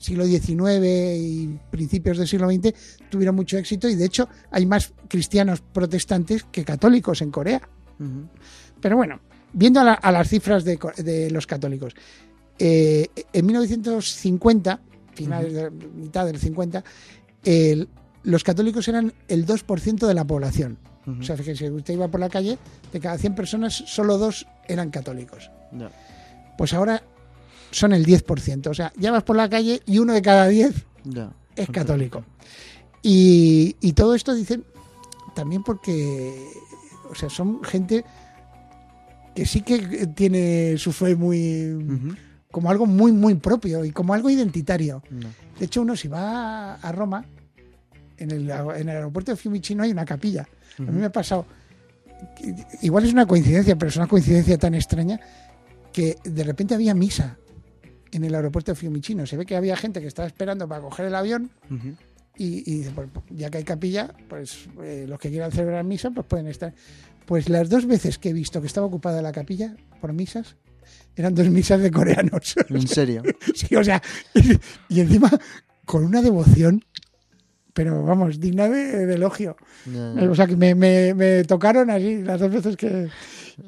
Siglo 0.00 0.24
XIX 0.24 0.84
y 1.18 1.58
principios 1.70 2.18
del 2.18 2.26
siglo 2.26 2.48
XX, 2.50 2.72
tuvieron 3.10 3.34
mucho 3.36 3.56
éxito 3.58 3.88
y 3.88 3.94
de 3.94 4.04
hecho 4.06 4.28
hay 4.50 4.66
más 4.66 4.92
cristianos 5.08 5.60
protestantes 5.60 6.44
que 6.50 6.64
católicos 6.64 7.22
en 7.22 7.30
Corea. 7.30 7.60
Pero 8.80 8.96
bueno, 8.96 9.20
viendo 9.52 9.80
a, 9.80 9.84
la- 9.84 9.94
a 9.94 10.10
las 10.12 10.28
cifras 10.28 10.64
de, 10.64 10.78
de 10.96 11.30
los 11.30 11.46
católicos, 11.46 11.94
eh, 12.58 13.08
en 13.32 13.46
1950, 13.46 14.80
finales 15.14 15.52
de 15.52 15.70
mitad 15.70 16.26
del 16.26 16.38
50, 16.38 16.82
el- 17.44 17.88
los 18.22 18.44
católicos 18.44 18.86
eran 18.88 19.12
el 19.28 19.46
2% 19.46 20.06
de 20.06 20.14
la 20.14 20.24
población. 20.26 20.78
O 21.06 21.22
sea, 21.22 21.36
fíjese, 21.36 21.70
usted 21.70 21.94
iba 21.94 22.08
por 22.08 22.20
la 22.20 22.28
calle, 22.28 22.58
de 22.92 23.00
cada 23.00 23.16
100 23.18 23.34
personas, 23.34 23.74
solo 23.86 24.18
dos 24.18 24.46
eran 24.68 24.90
católicos. 24.90 25.50
Pues 26.58 26.72
ahora 26.74 27.02
son 27.70 27.92
el 27.92 28.04
10%. 28.06 28.66
O 28.68 28.74
sea, 28.74 28.92
ya 28.96 29.10
vas 29.12 29.22
por 29.22 29.36
la 29.36 29.48
calle 29.48 29.80
y 29.86 29.98
uno 29.98 30.12
de 30.12 30.22
cada 30.22 30.48
10 30.48 30.74
Ya. 31.04 31.32
es 31.56 31.68
católico. 31.70 32.24
Y, 33.02 33.76
y 33.80 33.92
todo 33.94 34.14
esto 34.14 34.34
dicen 34.34 34.64
también 35.34 35.62
porque, 35.62 36.44
o 37.10 37.14
sea, 37.14 37.30
son 37.30 37.62
gente 37.64 38.04
que 39.34 39.46
sí 39.46 39.62
que 39.62 40.06
tiene 40.08 40.76
su 40.76 40.92
fe 40.92 41.14
muy, 41.16 42.16
como 42.50 42.70
algo 42.70 42.84
muy, 42.86 43.12
muy 43.12 43.34
propio 43.36 43.84
y 43.84 43.90
como 43.92 44.12
algo 44.12 44.28
identitario. 44.28 45.02
No. 45.10 45.28
De 45.58 45.64
hecho, 45.66 45.82
uno 45.82 45.96
si 45.96 46.08
va 46.08 46.74
a 46.74 46.92
Roma, 46.92 47.24
en 48.18 48.30
el, 48.32 48.50
en 48.50 48.88
el 48.88 48.96
aeropuerto 48.96 49.30
de 49.30 49.36
Fiumicino 49.36 49.82
hay 49.82 49.92
una 49.92 50.04
capilla. 50.04 50.46
A 50.78 50.82
mí 50.82 50.98
me 50.98 51.06
ha 51.06 51.12
pasado, 51.12 51.46
igual 52.82 53.04
es 53.04 53.12
una 53.12 53.26
coincidencia, 53.26 53.76
pero 53.76 53.88
es 53.88 53.96
una 53.96 54.06
coincidencia 54.08 54.58
tan 54.58 54.74
extraña 54.74 55.20
que 55.92 56.16
de 56.24 56.44
repente 56.44 56.74
había 56.74 56.94
misa 56.94 57.36
en 58.12 58.24
el 58.24 58.34
aeropuerto 58.34 58.72
de 58.72 58.76
Fiumicino. 58.76 59.26
Se 59.26 59.36
ve 59.36 59.46
que 59.46 59.56
había 59.56 59.76
gente 59.76 60.00
que 60.00 60.06
estaba 60.06 60.26
esperando 60.28 60.66
para 60.68 60.80
coger 60.82 61.06
el 61.06 61.14
avión 61.14 61.50
Ujú. 61.70 61.94
y, 62.36 62.70
y 62.70 62.78
dice, 62.78 62.90
pues, 62.94 63.08
ya 63.30 63.50
que 63.50 63.58
hay 63.58 63.64
capilla, 63.64 64.14
pues 64.28 64.68
eh, 64.82 65.06
los 65.08 65.18
que 65.18 65.30
quieran 65.30 65.52
celebrar 65.52 65.84
misa, 65.84 66.10
pues 66.10 66.26
pueden 66.26 66.46
estar. 66.48 66.72
Pues 67.26 67.48
las 67.48 67.68
dos 67.68 67.86
veces 67.86 68.18
que 68.18 68.30
he 68.30 68.32
visto 68.32 68.60
que 68.60 68.66
estaba 68.66 68.86
ocupada 68.86 69.22
la 69.22 69.32
capilla 69.32 69.76
por 70.00 70.12
misas, 70.12 70.56
eran 71.14 71.34
dos 71.34 71.48
misas 71.48 71.80
de 71.80 71.90
coreanos. 71.90 72.54
En 72.68 72.88
serio. 72.88 73.22
Sí, 73.54 73.74
o 73.76 73.84
sea, 73.84 74.02
y 74.88 75.00
encima 75.00 75.30
con 75.84 76.04
una 76.04 76.22
devoción, 76.22 76.84
pero 77.72 78.02
vamos, 78.02 78.40
digna 78.40 78.68
de, 78.68 79.06
de 79.06 79.14
elogio. 79.14 79.56
Ya, 79.86 80.14
ya. 80.14 80.30
O 80.30 80.34
sea, 80.34 80.46
que 80.46 80.56
me, 80.56 80.74
me- 80.74 81.14
me 81.14 81.44
tocaron 81.44 81.88
así 81.90 82.22
las 82.22 82.40
dos 82.40 82.50
veces 82.52 82.76
que... 82.76 83.08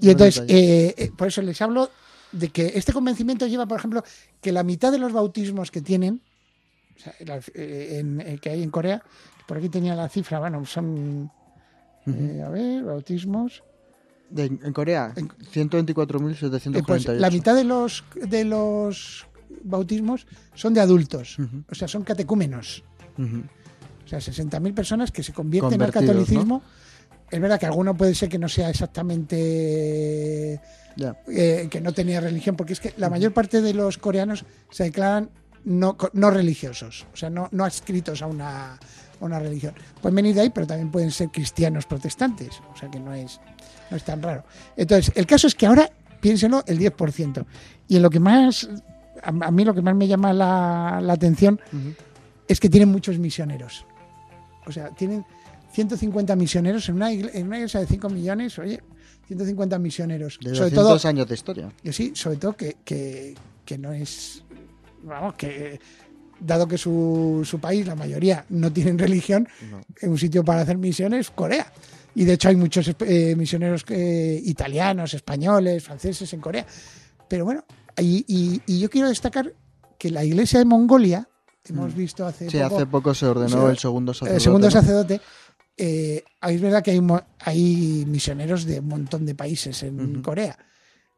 Y 0.01 0.11
entonces, 0.11 0.43
eh, 0.49 0.95
eh, 0.97 1.11
por 1.17 1.29
eso 1.29 1.43
les 1.43 1.61
hablo 1.63 1.91
de 2.33 2.49
que 2.49 2.73
este 2.75 2.93
convencimiento 2.93 3.47
lleva, 3.47 3.67
por 3.67 3.79
ejemplo, 3.79 4.03
que 4.41 4.53
la 4.53 4.62
mitad 4.62 4.91
de 4.91 4.99
los 4.99 5.12
bautismos 5.12 5.71
que 5.71 5.81
tienen, 5.83 6.21
o 6.97 7.01
sea, 7.01 7.15
la- 7.27 7.41
eh, 7.55 7.99
en- 8.01 8.21
eh, 8.21 8.39
que 8.41 8.51
hay 8.51 8.62
en 8.62 8.71
Corea, 8.71 9.03
por 9.47 9.59
aquí 9.59 9.69
tenía 9.69 9.95
la 9.95 10.09
cifra, 10.09 10.39
bueno, 10.39 10.65
son, 10.67 11.31
eh, 12.07 12.43
a 12.45 12.49
ver, 12.49 12.85
bautismos, 12.85 13.62
De- 14.31 14.45
en 14.47 14.73
Corea, 14.73 15.12
En- 15.15 15.29
124.748. 15.29 16.79
Eh, 16.79 16.83
pues 16.87 17.07
la 17.21 17.29
mitad 17.31 17.55
de 17.55 17.65
los, 17.65 18.03
de 18.15 18.45
los 18.47 19.27
bautismos 19.62 20.27
son 20.55 20.73
de 20.73 20.81
adultos, 20.81 21.37
o 21.71 21.75
sea, 21.75 21.87
son 21.87 22.03
catecúmenos. 22.03 22.83
O 23.19 24.09
sea, 24.09 24.21
60.000 24.21 24.73
personas 24.75 25.11
que 25.12 25.23
se 25.23 25.33
convierten 25.35 25.75
al 25.83 25.93
catolicismo. 26.07 26.62
Es 27.33 27.41
verdad 27.41 27.59
que 27.59 27.65
alguno 27.65 27.97
puede 27.97 28.15
ser 28.15 28.29
que 28.29 28.39
no 28.39 28.47
sea 28.47 28.69
exactamente. 28.69 30.61
Eh, 31.27 31.69
que 31.71 31.81
no 31.81 31.95
tenía 31.95 32.21
religión, 32.21 32.55
porque 32.55 32.75
es 32.75 32.81
que 32.81 32.93
la 32.99 33.09
mayor 33.09 33.33
parte 33.33 33.62
de 33.62 33.73
los 33.73 33.97
coreanos 33.97 34.45
se 34.71 34.85
declaran 34.85 35.31
no, 35.65 35.97
no 36.12 36.31
religiosos, 36.31 37.07
o 37.11 37.17
sea, 37.17 37.31
no, 37.31 37.49
no 37.51 37.65
adscritos 37.65 38.21
a 38.21 38.27
una, 38.27 38.75
a 38.75 38.79
una 39.21 39.39
religión. 39.39 39.73
Pueden 40.02 40.17
venir 40.17 40.35
de 40.35 40.43
ahí, 40.43 40.50
pero 40.50 40.67
también 40.67 40.91
pueden 40.91 41.11
ser 41.11 41.30
cristianos 41.30 41.87
protestantes, 41.87 42.61
o 42.71 42.76
sea 42.76 42.91
que 42.91 43.00
no 43.00 43.15
es, 43.15 43.41
no 43.91 43.97
es 43.97 44.04
tan 44.04 44.21
raro. 44.21 44.45
Entonces, 44.76 45.11
el 45.17 45.26
caso 45.26 45.47
es 45.47 45.54
que 45.54 45.65
ahora, 45.65 45.91
piénselo, 46.21 46.63
el 46.67 46.78
10%. 46.78 47.47
Y 47.89 47.97
en 47.97 48.02
lo 48.02 48.11
que 48.11 48.21
más, 48.21 48.69
a, 49.23 49.28
a 49.28 49.50
mí 49.50 49.65
lo 49.65 49.73
que 49.73 49.80
más 49.80 49.95
me 49.95 50.06
llama 50.06 50.35
la, 50.35 51.00
la 51.00 51.15
atención 51.15 51.59
es 52.47 52.61
que 52.61 52.69
tienen 52.69 52.91
muchos 52.91 53.19
misioneros. 53.19 53.87
O 54.67 54.73
sea, 54.73 54.91
tienen 54.91 55.25
150 55.73 56.37
misioneros 56.37 56.89
en 56.89 56.97
una, 56.97 57.13
igle- 57.13 57.30
en 57.35 57.47
una 57.47 57.56
iglesia 57.56 57.80
de 57.80 57.87
5 57.87 58.08
millones, 58.11 58.58
oye, 58.58 58.80
150 59.26 59.78
misioneros. 59.78 60.39
De 60.41 60.54
sobre 60.54 60.71
200 60.71 61.02
todo, 61.02 61.08
años 61.08 61.28
de 61.28 61.35
historia. 61.35 61.73
sí, 61.91 62.13
sobre 62.15 62.37
todo 62.37 62.52
que, 62.54 62.76
que, 62.85 63.35
que 63.65 63.78
no 63.78 63.93
es, 63.93 64.43
vamos, 65.02 65.35
que 65.35 65.80
dado 66.41 66.67
que 66.67 66.76
su, 66.76 67.43
su 67.45 67.58
país, 67.61 67.87
la 67.87 67.95
mayoría, 67.95 68.45
no 68.50 68.73
tienen 68.73 68.99
religión, 68.99 69.49
No. 69.71 69.80
en 70.00 70.11
un 70.11 70.19
sitio 70.19 70.45
para 70.45 70.63
hacer 70.63 70.76
misiones, 70.76 71.30
Corea. 71.30 71.73
Y 72.15 72.25
de 72.25 72.35
hecho 72.35 72.49
hay 72.50 72.56
muchos 72.56 72.91
eh, 73.00 73.35
misioneros 73.37 73.85
eh, 73.89 74.41
italianos, 74.45 75.15
españoles, 75.15 75.82
franceses 75.85 76.30
en 76.35 76.41
Corea. 76.41 76.67
Pero 77.28 77.45
bueno, 77.47 77.65
y, 77.99 78.25
y- 78.28 78.61
y 78.67 78.80
yo 78.80 78.91
quiero 78.91 79.08
destacar 79.08 79.54
que 79.99 80.11
la 80.11 80.23
iglesia 80.25 80.58
de 80.58 80.65
Mongolia, 80.67 81.26
hemos 81.69 81.95
visto 81.95 82.26
hace 82.26 82.47
Mm. 82.47 82.50
Sí, 82.50 82.58
poco, 82.58 82.75
hace 82.76 82.87
poco 82.87 83.15
se 83.15 83.26
ordenó 83.26 83.71
el 83.71 83.78
segundo 83.78 84.13
sacerdote. 84.13 84.35
el 84.35 84.41
segundo 84.43 84.67
¿no? 84.67 84.71
Eh, 85.76 86.23
es 86.43 86.61
verdad 86.61 86.82
que 86.82 86.91
hay, 86.93 87.00
hay 87.41 88.04
misioneros 88.06 88.65
de 88.65 88.80
un 88.80 88.89
montón 88.89 89.25
de 89.26 89.35
países 89.35 89.82
en 89.82 90.13
Ujú. 90.17 90.23
Corea, 90.23 90.58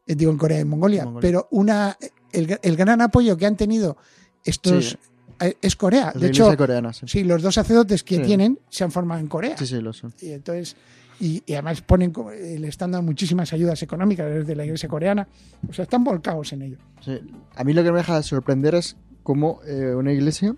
eh, 0.07 0.15
digo 0.15 0.31
en 0.31 0.39
Corea 0.39 0.61
y 0.61 0.65
Mongolia, 0.65 1.05
Mongolia. 1.05 1.21
pero 1.29 1.49
una 1.51 1.97
el, 2.33 2.59
el 2.63 2.77
gran 2.77 3.01
apoyo 3.01 3.37
que 3.37 3.47
han 3.47 3.57
tenido 3.57 3.97
estos 4.45 4.91
Sí. 4.91 4.97
eh, 5.41 5.55
es 5.63 5.77
Corea. 5.77 6.13
Es 6.15 6.21
De 6.21 6.29
hecho, 6.29 6.57
coreana, 6.57 6.93
sí. 6.93 7.07
sí, 7.09 7.25
los 7.25 7.43
dos 7.43 7.55
sacerdotes 7.55 8.03
que 8.05 8.17
Sí. 8.17 8.23
tienen 8.23 8.59
se 8.69 8.85
han 8.85 8.91
formado 8.93 9.21
en 9.21 9.27
Corea. 9.29 9.57
Sí, 9.57 9.67
sí, 9.67 9.81
lo 9.81 9.93
son. 9.93 10.13
Y 10.21 10.31
entonces, 10.33 10.77
y, 11.21 11.43
y 11.47 11.53
además 11.55 11.81
ponen, 11.83 12.13
eh, 12.33 12.57
le 12.59 12.69
están 12.69 12.91
dando 12.91 13.07
muchísimas 13.07 13.53
ayudas 13.53 13.83
económicas 13.83 14.29
desde 14.33 14.55
la 14.57 14.65
iglesia 14.65 14.89
coreana. 14.89 15.29
O 15.69 15.73
sea, 15.73 15.85
están 15.85 16.03
volcados 16.05 16.53
en 16.53 16.63
ello. 16.63 16.79
Sí. 17.05 17.21
A 17.55 17.65
mí 17.65 17.73
lo 17.73 17.83
que 17.85 17.93
me 17.93 17.99
deja 17.99 18.17
de 18.17 18.23
sorprender 18.25 18.75
es 18.75 18.97
cómo 19.23 19.61
eh, 19.67 19.95
una 19.95 20.13
iglesia, 20.13 20.55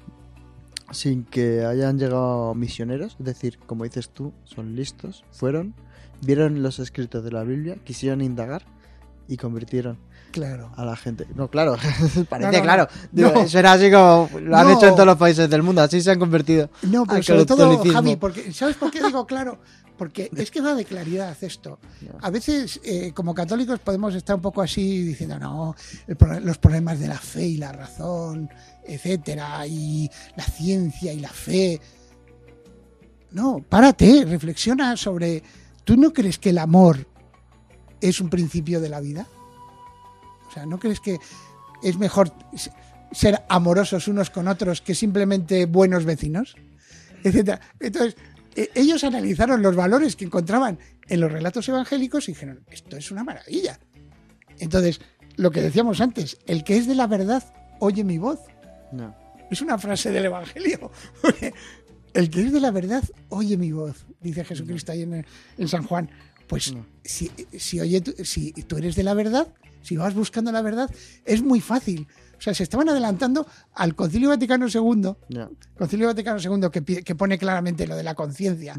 sin 0.90 1.24
que 1.24 1.64
hayan 1.64 1.98
llegado 1.98 2.54
misioneros, 2.54 3.16
es 3.18 3.24
decir, 3.26 3.58
como 3.58 3.84
dices 3.84 4.10
tú, 4.10 4.32
son 4.44 4.76
listos, 4.76 5.24
fueron, 5.30 5.74
vieron 6.22 6.62
los 6.62 6.78
escritos 6.78 7.24
de 7.24 7.32
la 7.32 7.44
Biblia, 7.44 7.76
quisieron 7.84 8.20
indagar 8.20 8.64
y 9.28 9.36
convirtieron 9.36 9.98
Claro. 10.32 10.70
a 10.76 10.84
la 10.84 10.96
gente. 10.96 11.26
No, 11.34 11.48
claro, 11.48 11.76
parece 12.28 12.50
No, 12.52 12.58
no, 12.58 12.62
claro. 12.62 12.88
Digo, 13.10 13.30
No. 13.34 13.40
Eso 13.42 13.58
era 13.58 13.72
así 13.72 13.90
como 13.90 14.28
lo 14.40 14.56
han 14.56 14.70
hecho 14.70 14.86
en 14.88 14.94
todos 14.94 15.06
los 15.06 15.16
países 15.16 15.48
del 15.48 15.62
mundo, 15.62 15.80
así 15.82 16.00
se 16.00 16.10
han 16.10 16.18
convertido. 16.18 16.68
No, 16.82 17.04
pero 17.06 17.22
sobre 17.22 17.46
todo. 17.46 17.82
Javi, 17.84 18.16
porque, 18.16 18.52
¿sabes 18.52 18.76
por 18.76 18.90
qué 18.90 19.02
digo 19.02 19.26
claro? 19.26 19.58
Porque 19.96 20.30
es 20.36 20.50
que 20.50 20.60
va 20.60 20.74
de 20.74 20.84
claridad 20.84 21.34
esto. 21.40 21.78
A 22.20 22.28
veces, 22.28 22.78
eh, 22.84 23.12
como 23.14 23.34
católicos, 23.34 23.78
podemos 23.78 24.14
estar 24.14 24.36
un 24.36 24.42
poco 24.42 24.60
así 24.60 25.02
diciendo, 25.02 25.38
no, 25.38 25.74
pro- 26.18 26.38
los 26.40 26.58
problemas 26.58 27.00
de 27.00 27.08
la 27.08 27.16
fe 27.18 27.46
y 27.46 27.56
la 27.56 27.72
razón, 27.72 28.50
etcétera, 28.86 29.66
y 29.66 30.10
la 30.36 30.44
ciencia 30.44 31.14
y 31.14 31.20
la 31.20 31.30
fe. 31.30 31.80
No, 33.30 33.64
párate, 33.66 34.24
reflexiona 34.26 34.96
sobre. 34.96 35.42
¿Tú 35.84 35.96
no 35.96 36.12
crees 36.12 36.38
que 36.38 36.50
el 36.50 36.58
amor 36.58 37.06
es 38.00 38.20
un 38.20 38.30
principio 38.30 38.80
de 38.80 38.88
la 38.88 39.00
vida? 39.00 39.26
O 40.48 40.52
sea, 40.52 40.66
¿no 40.66 40.78
crees 40.78 41.00
que 41.00 41.18
es 41.82 41.98
mejor 41.98 42.32
ser 43.12 43.42
amorosos 43.48 44.08
unos 44.08 44.30
con 44.30 44.48
otros 44.48 44.80
que 44.80 44.94
simplemente 44.94 45.66
buenos 45.66 46.04
vecinos? 46.04 46.56
Etcétera. 47.22 47.60
Entonces, 47.80 48.16
eh, 48.54 48.70
ellos 48.74 49.04
analizaron 49.04 49.62
los 49.62 49.76
valores 49.76 50.16
que 50.16 50.24
encontraban 50.24 50.78
en 51.08 51.20
los 51.20 51.30
relatos 51.30 51.68
evangélicos 51.68 52.28
y 52.28 52.32
dijeron, 52.32 52.64
esto 52.70 52.96
es 52.96 53.10
una 53.10 53.24
maravilla. 53.24 53.78
Entonces, 54.58 55.00
lo 55.36 55.50
que 55.50 55.60
decíamos 55.60 56.00
antes, 56.00 56.38
el 56.46 56.64
que 56.64 56.76
es 56.76 56.86
de 56.86 56.94
la 56.94 57.06
verdad, 57.06 57.44
oye 57.80 58.04
mi 58.04 58.18
voz. 58.18 58.40
No. 58.92 59.14
Es 59.50 59.60
una 59.60 59.78
frase 59.78 60.10
del 60.10 60.24
Evangelio. 60.26 60.90
El 62.14 62.30
que 62.30 62.40
es 62.40 62.52
de 62.52 62.60
la 62.60 62.70
verdad, 62.70 63.04
oye 63.28 63.58
mi 63.58 63.72
voz, 63.72 64.06
dice 64.22 64.42
Jesucristo 64.42 64.90
ahí 64.90 65.02
en, 65.02 65.26
en 65.58 65.68
San 65.68 65.82
Juan. 65.82 66.08
Pues 66.46 66.72
No. 66.72 66.86
si, 67.04 67.30
si, 67.58 67.80
oye, 67.80 68.00
tú- 68.00 68.14
si 68.24 68.52
tú 68.52 68.76
eres 68.76 68.94
de 68.96 69.02
la 69.02 69.14
verdad, 69.14 69.48
si 69.82 69.96
vas 69.96 70.14
buscando 70.14 70.52
la 70.52 70.62
verdad, 70.62 70.90
es 71.24 71.42
muy 71.42 71.60
fácil. 71.60 72.06
O 72.38 72.40
sea, 72.40 72.52
se 72.54 72.62
estaban 72.64 72.88
adelantando 72.88 73.46
al 73.74 73.94
Concilio 73.94 74.28
Vaticano 74.28 74.66
II. 74.68 75.14
Concilio 75.78 76.06
Vaticano 76.08 76.38
II 76.40 76.68
que, 77.02 77.14
pone 77.14 77.38
claramente 77.38 77.86
lo 77.86 77.96
de 77.96 78.02
la 78.02 78.14
conciencia. 78.14 78.78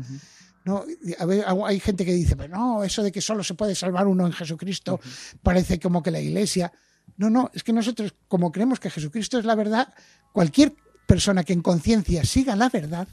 ¿no? 0.65 0.83
Y 1.03 1.15
a 1.17 1.25
ver, 1.25 1.45
hay 1.65 1.79
gente 1.79 2.05
que 2.05 2.13
dice, 2.13 2.35
pero 2.35 2.55
no, 2.57 2.83
eso 2.83 3.01
de 3.01 3.11
que 3.11 3.21
solo 3.21 3.41
se 3.43 3.53
puede 3.53 3.73
salvar 3.73 4.05
uno 4.05 4.25
en 4.27 4.33
Jesucristo, 4.33 4.99
parece 5.41 5.79
como 5.79 6.03
que 6.03 6.11
la 6.11 6.19
iglesia. 6.19 6.71
No, 7.15 7.29
no, 7.29 7.49
es 7.53 7.63
que 7.63 7.71
nosotros, 7.73 8.13
como 8.27 8.51
creemos 8.51 8.79
que 8.79 8.89
Jesucristo 8.89 9.39
es 9.39 9.45
la 9.45 9.55
verdad, 9.55 9.93
cualquier 10.33 10.75
persona 11.07 11.43
que 11.45 11.53
en 11.53 11.61
conciencia 11.61 12.25
siga 12.25 12.55
la 12.57 12.67
verdad, 12.69 13.07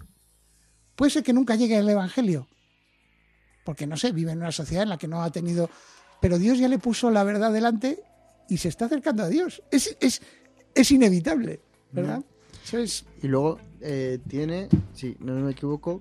puede 0.97 1.11
ser 1.13 1.23
que 1.23 1.33
nunca 1.33 1.55
llegue 1.55 1.77
al 1.77 1.89
Evangelio. 1.89 2.49
Porque, 3.65 3.87
no 3.87 3.97
sé, 3.97 4.13
vive 4.13 4.33
en 4.33 4.39
una 4.39 4.53
sociedad 4.53 4.83
en 4.85 4.91
la 4.91 4.99
que 4.99 5.09
no 5.09 5.23
ha 5.23 5.33
tenido... 5.33 5.69
Pero 6.21 6.39
Dios 6.39 6.59
ya 6.59 6.69
le 6.69 6.79
puso 6.79 7.11
la 7.11 7.25
verdad 7.25 7.53
delante 7.53 8.01
y 8.49 8.59
se 8.59 8.69
está 8.69 8.85
acercando 8.87 9.23
a 9.25 9.29
Dios. 9.29 9.63
Es, 9.71 9.97
es, 10.01 10.23
es 10.75 10.91
inevitable, 10.91 11.61
¿verdad? 11.93 12.23
Eso 12.65 12.79
es... 12.79 13.05
Y 13.23 13.29
luego 13.29 13.59
eh, 13.81 14.19
tiene, 14.29 14.69
si 14.95 15.17
no 15.21 15.35
me 15.35 15.53
equivoco, 15.53 16.01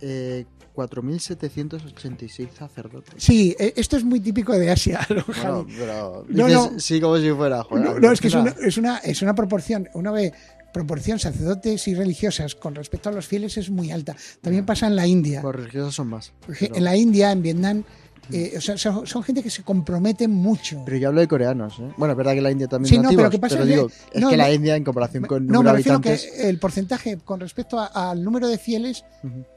eh, 0.00 0.44
4.786 0.74 2.50
sacerdotes. 2.52 3.14
Sí, 3.22 3.54
e- 3.58 3.74
esto 3.76 3.96
es 3.96 4.04
muy 4.04 4.20
típico 4.20 4.52
de 4.56 4.70
Asia, 4.70 5.00
¿no, 5.10 5.24
Bueno, 5.26 5.66
pero 5.76 6.24
No, 6.28 6.46
dices, 6.46 6.72
no. 6.72 6.80
sí 6.80 7.00
como 7.00 7.18
si 7.18 7.30
fuera. 7.32 7.62
joder, 7.64 7.84
No, 7.84 7.98
no, 7.98 8.12
es 8.12 8.20
que 8.20 8.28
es 8.28 8.34
una, 8.34 8.50
es, 8.50 8.76
una, 8.78 8.98
es 8.98 9.22
una 9.22 9.34
proporción. 9.34 9.88
Uno 9.94 10.12
ve 10.12 10.32
proporción 10.72 11.18
sacerdotes 11.18 11.86
y 11.88 11.94
religiosas 11.94 12.54
con 12.54 12.74
respecto 12.74 13.08
a 13.08 13.12
los 13.12 13.26
fieles 13.26 13.56
es 13.56 13.70
muy 13.70 13.90
alta. 13.90 14.16
También 14.40 14.64
pasa 14.66 14.86
en 14.86 14.96
la 14.96 15.06
India. 15.06 15.42
Los 15.42 15.54
religiosos 15.54 15.94
son 15.94 16.08
más. 16.08 16.32
Pero- 16.46 16.74
En 16.76 16.84
la 16.84 16.96
India, 16.96 17.32
en 17.32 17.42
Vietnam, 17.42 17.84
Eh, 18.32 18.54
o 18.56 18.60
sea, 18.60 18.78
son, 18.78 19.08
son 19.08 19.24
gente 19.24 19.42
que 19.42 19.50
se 19.50 19.64
comprometen 19.64 20.30
mucho. 20.30 20.82
Pero 20.84 20.96
yo 20.98 21.08
hablo 21.08 21.20
de 21.20 21.26
coreanos, 21.26 21.80
¿eh? 21.80 21.90
Bueno, 21.96 22.12
es 22.12 22.16
verdad 22.16 22.34
que 22.34 22.40
la 22.40 22.52
India 22.52 22.68
también 22.68 22.88
Sí, 22.88 22.94
es 22.94 22.98
no, 22.98 23.04
nativos, 23.04 23.22
pero 23.22 23.26
lo 23.26 23.30
que 23.32 23.38
pasa 23.40 23.60
es 23.62 23.66
digo, 23.66 23.88
que- 23.88 23.94
es 24.18 24.20
no, 24.22 24.28
que 24.30 24.36
la. 24.36 24.52
India 24.52 24.76
en 24.76 24.84
comparación 24.84 25.24
con 25.24 25.46
No, 25.48 25.54
número 25.54 25.72
me 25.72 25.76
refiero 25.78 26.00
que 26.00 26.10
habitantes... 26.10 26.44
el 26.44 26.58
porcentaje 26.60 27.18
con 27.24 27.40
respecto 27.40 27.80
a- 27.80 27.86
al 28.10 28.22
número 28.22 28.46
de 28.46 28.56
fieles, 28.58 29.04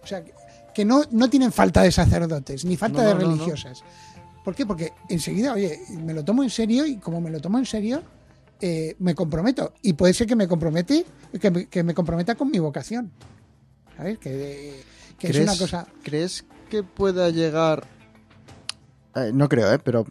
o 0.02 0.08
sea, 0.08 0.23
que- 0.23 0.34
que 0.73 0.86
no, 0.86 1.04
no 1.12 1.30
tienen 1.30 1.52
falta 1.52 1.84
de 1.84 1.91
sacerdotes, 1.91 2.65
ni 2.65 2.76
falta 2.76 3.04
No, 3.04 3.08
de 3.10 3.13
religiosas. 3.13 3.84
¿Por 4.43 4.56
qué? 4.56 4.65
Porque 4.65 4.91
enseguida, 5.08 5.54
oye, 5.54 5.80
me 6.04 6.13
lo 6.15 6.23
tomo 6.26 6.41
en 6.41 6.49
serio 6.49 6.84
y 6.88 6.95
como 6.97 7.21
me 7.21 7.30
lo 7.30 7.39
tomo 7.39 7.60
en 7.60 7.67
serio, 7.67 8.02
eh, 8.61 8.95
me 8.99 9.15
comprometo. 9.15 9.73
Y 9.81 9.93
puede 9.93 10.13
ser 10.13 10.27
que 10.27 10.35
me 10.35 10.47
compromete, 10.47 11.05
que 11.39 11.51
me, 11.51 11.67
que 11.67 11.83
me 11.83 11.93
comprometa 11.93 12.35
con 12.35 12.49
mi 12.51 12.59
vocación. 12.59 13.11
¿Sabes? 13.97 14.17
Que, 14.19 14.83
que 15.19 15.27
es 15.27 15.33
¿Crees- 15.33 15.43
una 15.49 15.57
cosa. 15.57 15.87
¿Crees 16.03 16.45
que 16.69 16.83
pueda 16.83 17.29
llegar... 17.29 17.85
eh, 19.15 19.31
no 19.33 19.47
creo, 19.49 19.71
¿eh? 19.73 19.79
Pero 19.79 20.05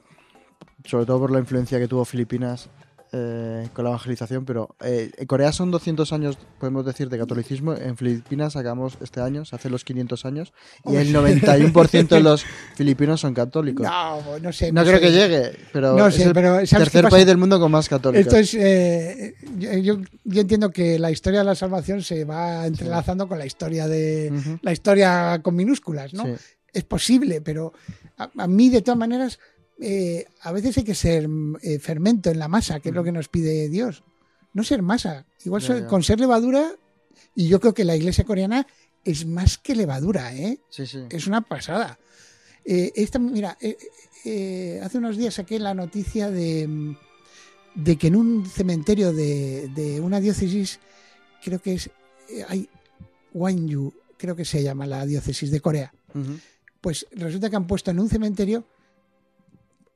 sobre 0.85 1.07
todo 1.07 1.21
por 1.21 1.31
la 1.31 1.39
influencia 1.39 1.79
que 1.79 1.89
tuvo 1.89 2.05
Filipinas 2.05 2.69
eh, 3.13 3.69
con 3.75 3.85
la 3.85 3.91
evangelización, 3.91 4.45
pero 4.45 4.75
eh, 4.81 5.11
en 5.17 5.27
Corea 5.27 5.53
son 5.53 5.71
200 5.71 6.13
años, 6.13 6.39
podemos 6.59 6.85
decir, 6.87 7.09
de 7.11 7.19
catolicismo. 7.19 7.75
En 7.75 7.97
Filipinas 7.97 8.55
sacamos 8.55 8.97
este 9.03 9.21
año, 9.21 9.45
se 9.45 9.55
hace 9.55 9.69
los 9.69 9.85
500 9.85 10.25
años, 10.25 10.53
y 10.87 10.97
el 10.97 11.15
91% 11.15 12.09
de 12.09 12.21
los 12.23 12.45
filipinos 12.75 13.21
son 13.21 13.35
católicos. 13.35 13.85
No, 13.87 14.23
No, 14.23 14.39
no 14.39 14.53
sé. 14.53 14.73
creo 14.73 14.85
sé. 14.87 15.01
que 15.01 15.13
llegue, 15.13 15.53
pero 15.73 15.97
No 15.97 16.07
es 16.07 16.15
sé, 16.15 16.25
el 16.25 16.33
pero 16.33 16.55
¿sabes 16.67 16.71
qué 16.71 16.77
tercer 16.79 17.09
país 17.09 17.27
del 17.27 17.37
mundo 17.37 17.61
con 17.61 17.71
más 17.71 17.89
católicos. 17.89 18.27
Esto 18.33 18.37
es. 18.39 18.55
eh, 18.55 19.35
yo, 19.83 19.99
entiendo 20.41 20.71
que 20.71 20.99
la 20.99 21.11
historia 21.11 21.41
de 21.41 21.45
la 21.47 21.55
salvación 21.55 22.03
se 22.03 22.25
va 22.25 22.67
entrelazando 22.67 23.29
con 23.29 23.39
la 23.39 23.47
historia 23.47 23.89
de. 23.89 24.33
La 24.63 24.73
historia 24.73 25.41
con 25.43 25.55
minúsculas, 25.55 26.15
¿no? 26.15 26.25
Sí. 26.25 26.33
Es 26.73 26.85
posible, 26.85 27.43
pero 27.43 27.75
a, 28.17 28.31
a 28.39 28.47
mí, 28.47 28.71
de 28.71 28.81
todas 28.81 28.97
maneras, 28.99 29.39
eh, 29.83 30.27
a 30.41 30.53
veces 30.53 30.79
hay 30.79 30.85
que 30.85 30.95
ser 30.95 31.29
mm, 31.29 31.57
eh, 31.63 31.79
fermento 31.79 32.31
en 32.31 32.39
la 32.39 32.49
masa, 32.49 32.81
que 32.81 32.91
es 32.91 32.95
lo 32.95 33.05
que 33.05 33.13
nos 33.13 33.29
pide 33.29 33.69
Dios. 33.69 34.05
No 34.55 34.65
ser 34.65 34.83
masa. 34.83 35.27
Igual 35.45 35.87
con 35.87 36.03
ser 36.03 36.21
levadura, 36.21 36.73
y 37.35 37.49
yo 37.49 37.61
creo 37.61 37.75
que 37.75 37.85
la 37.85 37.97
iglesia 37.97 38.25
coreana 38.25 38.67
es 39.05 39.27
más 39.27 39.59
que 39.59 39.75
levadura, 39.75 40.35
¿eh? 40.35 40.61
Sí, 40.69 40.87
sí. 40.87 41.01
es 41.11 41.27
una 41.27 41.41
pasada. 41.41 41.99
Eh, 42.65 42.93
esta, 42.95 43.19
mira, 43.19 43.57
hace 43.61 44.99
unos 44.99 45.17
días 45.17 45.35
saqué 45.35 45.59
la 45.59 45.75
noticia 45.75 46.31
de, 46.31 46.69
mm, 46.69 46.97
de 47.75 47.97
que 47.97 48.07
en 48.09 48.17
un 48.17 48.47
cementerio 48.47 49.13
de, 49.13 49.69
de 49.75 50.01
una 50.01 50.21
diócesis, 50.21 50.79
creo 51.43 51.61
que 51.61 51.75
es, 51.75 51.91
hay 52.49 52.69
Wanyu, 53.33 53.93
creo 54.17 54.37
que 54.37 54.45
se 54.45 54.63
llama 54.63 54.87
la 54.87 55.05
diócesis 55.07 55.51
de 55.51 55.61
Corea, 55.61 55.93
pues 56.81 57.07
resulta 57.13 57.49
que 57.51 57.57
han 57.57 57.67
puesto 57.67 57.91
en 57.91 57.99
un 57.99 58.09
cementerio, 58.09 58.65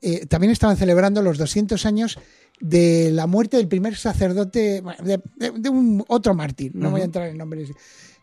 eh, 0.02 0.26
también 0.26 0.50
estaban 0.52 0.76
celebrando 0.76 1.22
los 1.22 1.38
200 1.38 1.84
años 1.86 2.18
de 2.60 3.10
la 3.12 3.26
muerte 3.26 3.56
del 3.56 3.68
primer 3.68 3.96
sacerdote, 3.96 4.82
de, 5.02 5.20
de- 5.36 5.50
de 5.50 5.68
un 5.68 6.04
otro 6.08 6.34
mártir, 6.34 6.74
no 6.74 6.90
voy 6.90 7.00
a 7.02 7.04
entrar 7.04 7.28
en 7.28 7.36
nombres. 7.38 7.70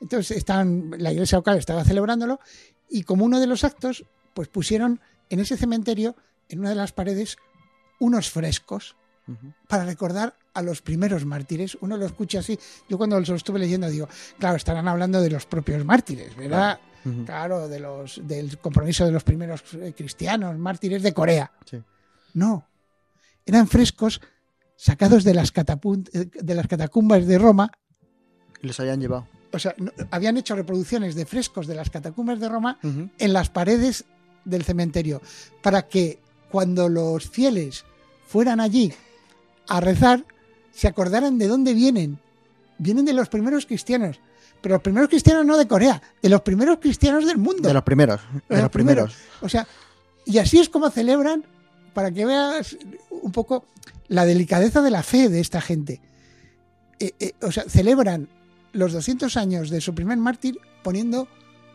Entonces 0.02 0.36
estaban, 0.38 0.92
la 0.98 1.12
iglesia 1.12 1.38
local 1.38 1.58
estaba 1.58 1.84
celebrándolo 1.84 2.40
y 2.90 3.04
como 3.04 3.26
uno 3.26 3.40
de 3.40 3.48
los 3.48 3.64
actos, 3.64 4.06
pues 4.34 4.48
pusieron 4.48 5.00
en 5.30 5.40
ese 5.40 5.56
cementerio, 5.58 6.16
en 6.50 6.60
una 6.60 6.70
de 6.70 6.76
las 6.76 6.92
paredes, 6.92 7.38
unos 8.00 8.30
frescos 8.30 8.96
para 9.70 9.86
recordar 9.86 10.36
a 10.54 10.62
los 10.62 10.82
primeros 10.82 11.26
mártires. 11.26 11.78
Uno 11.80 11.96
lo 11.96 12.06
escucha 12.06 12.40
así. 12.40 12.60
Yo 12.90 12.98
cuando 12.98 13.18
lo 13.20 13.36
estuve 13.36 13.58
leyendo 13.60 13.90
digo, 13.90 14.10
claro, 14.38 14.58
estarán 14.58 14.88
hablando 14.90 15.22
de 15.22 15.30
los 15.30 15.46
propios 15.46 15.86
mártires, 15.86 16.36
¿verdad? 16.36 16.80
Claro, 17.26 17.68
de 17.68 17.80
los, 17.80 18.22
del 18.26 18.58
compromiso 18.60 19.06
de 19.06 19.12
los 19.12 19.24
primeros 19.24 19.62
eh, 19.74 19.94
cristianos, 19.96 20.58
mártires 20.58 21.04
de 21.04 21.14
Corea. 21.14 21.52
Sí. 21.66 21.82
No, 22.34 22.68
eran 23.46 23.68
frescos 23.68 24.22
sacados 24.76 25.24
de 25.24 25.34
las, 25.34 25.52
eh, 25.56 26.30
de 26.34 26.56
las 26.56 26.68
catacumbas 26.68 27.26
de 27.28 27.38
Roma. 27.38 27.72
Y 28.62 28.68
los 28.68 28.80
hayan 28.80 29.00
llevado. 29.02 29.28
O 29.52 29.60
sea, 29.60 29.76
no- 29.78 29.92
habían 30.12 30.38
hecho 30.38 30.56
reproducciones 30.56 31.14
de 31.16 31.26
frescos 31.26 31.68
de 31.68 31.76
las 31.76 31.90
catacumbas 31.90 32.40
de 32.40 32.50
Roma 32.50 32.80
en 32.84 33.34
las 33.34 33.50
paredes 33.50 34.06
del 34.46 34.64
cementerio 34.64 35.22
para 35.62 35.88
que 35.88 36.20
cuando 36.50 36.90
los 36.90 37.30
fieles 37.30 37.86
fueran 38.28 38.60
allí 38.60 38.94
a 39.68 39.80
rezar 39.80 40.26
se 40.72 40.88
acordaran 40.88 41.38
de 41.38 41.48
dónde 41.48 41.74
vienen. 41.74 42.20
Vienen 42.80 43.06
de 43.06 43.14
los 43.14 43.30
primeros 43.30 43.66
cristianos, 43.68 44.20
pero 44.64 44.76
los 44.76 44.82
primeros 44.82 45.10
cristianos 45.10 45.46
no 45.46 45.58
de 45.58 45.68
Corea, 45.68 46.02
de 46.22 46.30
los 46.30 46.40
primeros 46.40 46.78
cristianos 46.80 47.28
del 47.28 47.38
mundo. 47.38 47.68
De 47.68 47.74
los 47.74 47.84
primeros. 47.84 48.22
De 48.48 48.62
los 48.62 48.72
primeros. 48.72 49.14
O 49.42 49.50
sea, 49.50 49.68
y 50.26 50.38
así 50.38 50.58
es 50.58 50.70
como 50.70 50.90
celebran 50.90 51.44
para 51.94 52.12
que 52.12 52.26
veas 52.26 52.78
un 53.10 53.34
poco 53.34 53.66
la 54.08 54.24
delicadeza 54.26 54.82
de 54.82 54.90
la 54.90 55.04
fe 55.04 55.28
de 55.28 55.42
esta 55.42 55.60
gente. 55.60 56.00
Eh, 56.98 57.12
eh, 57.20 57.34
o 57.42 57.52
sea, 57.52 57.66
celebran 57.68 58.30
los 58.72 58.94
200 58.94 59.36
años 59.36 59.70
de 59.70 59.82
su 59.82 59.94
primer 59.94 60.18
mártir 60.18 60.58
poniendo 60.82 61.28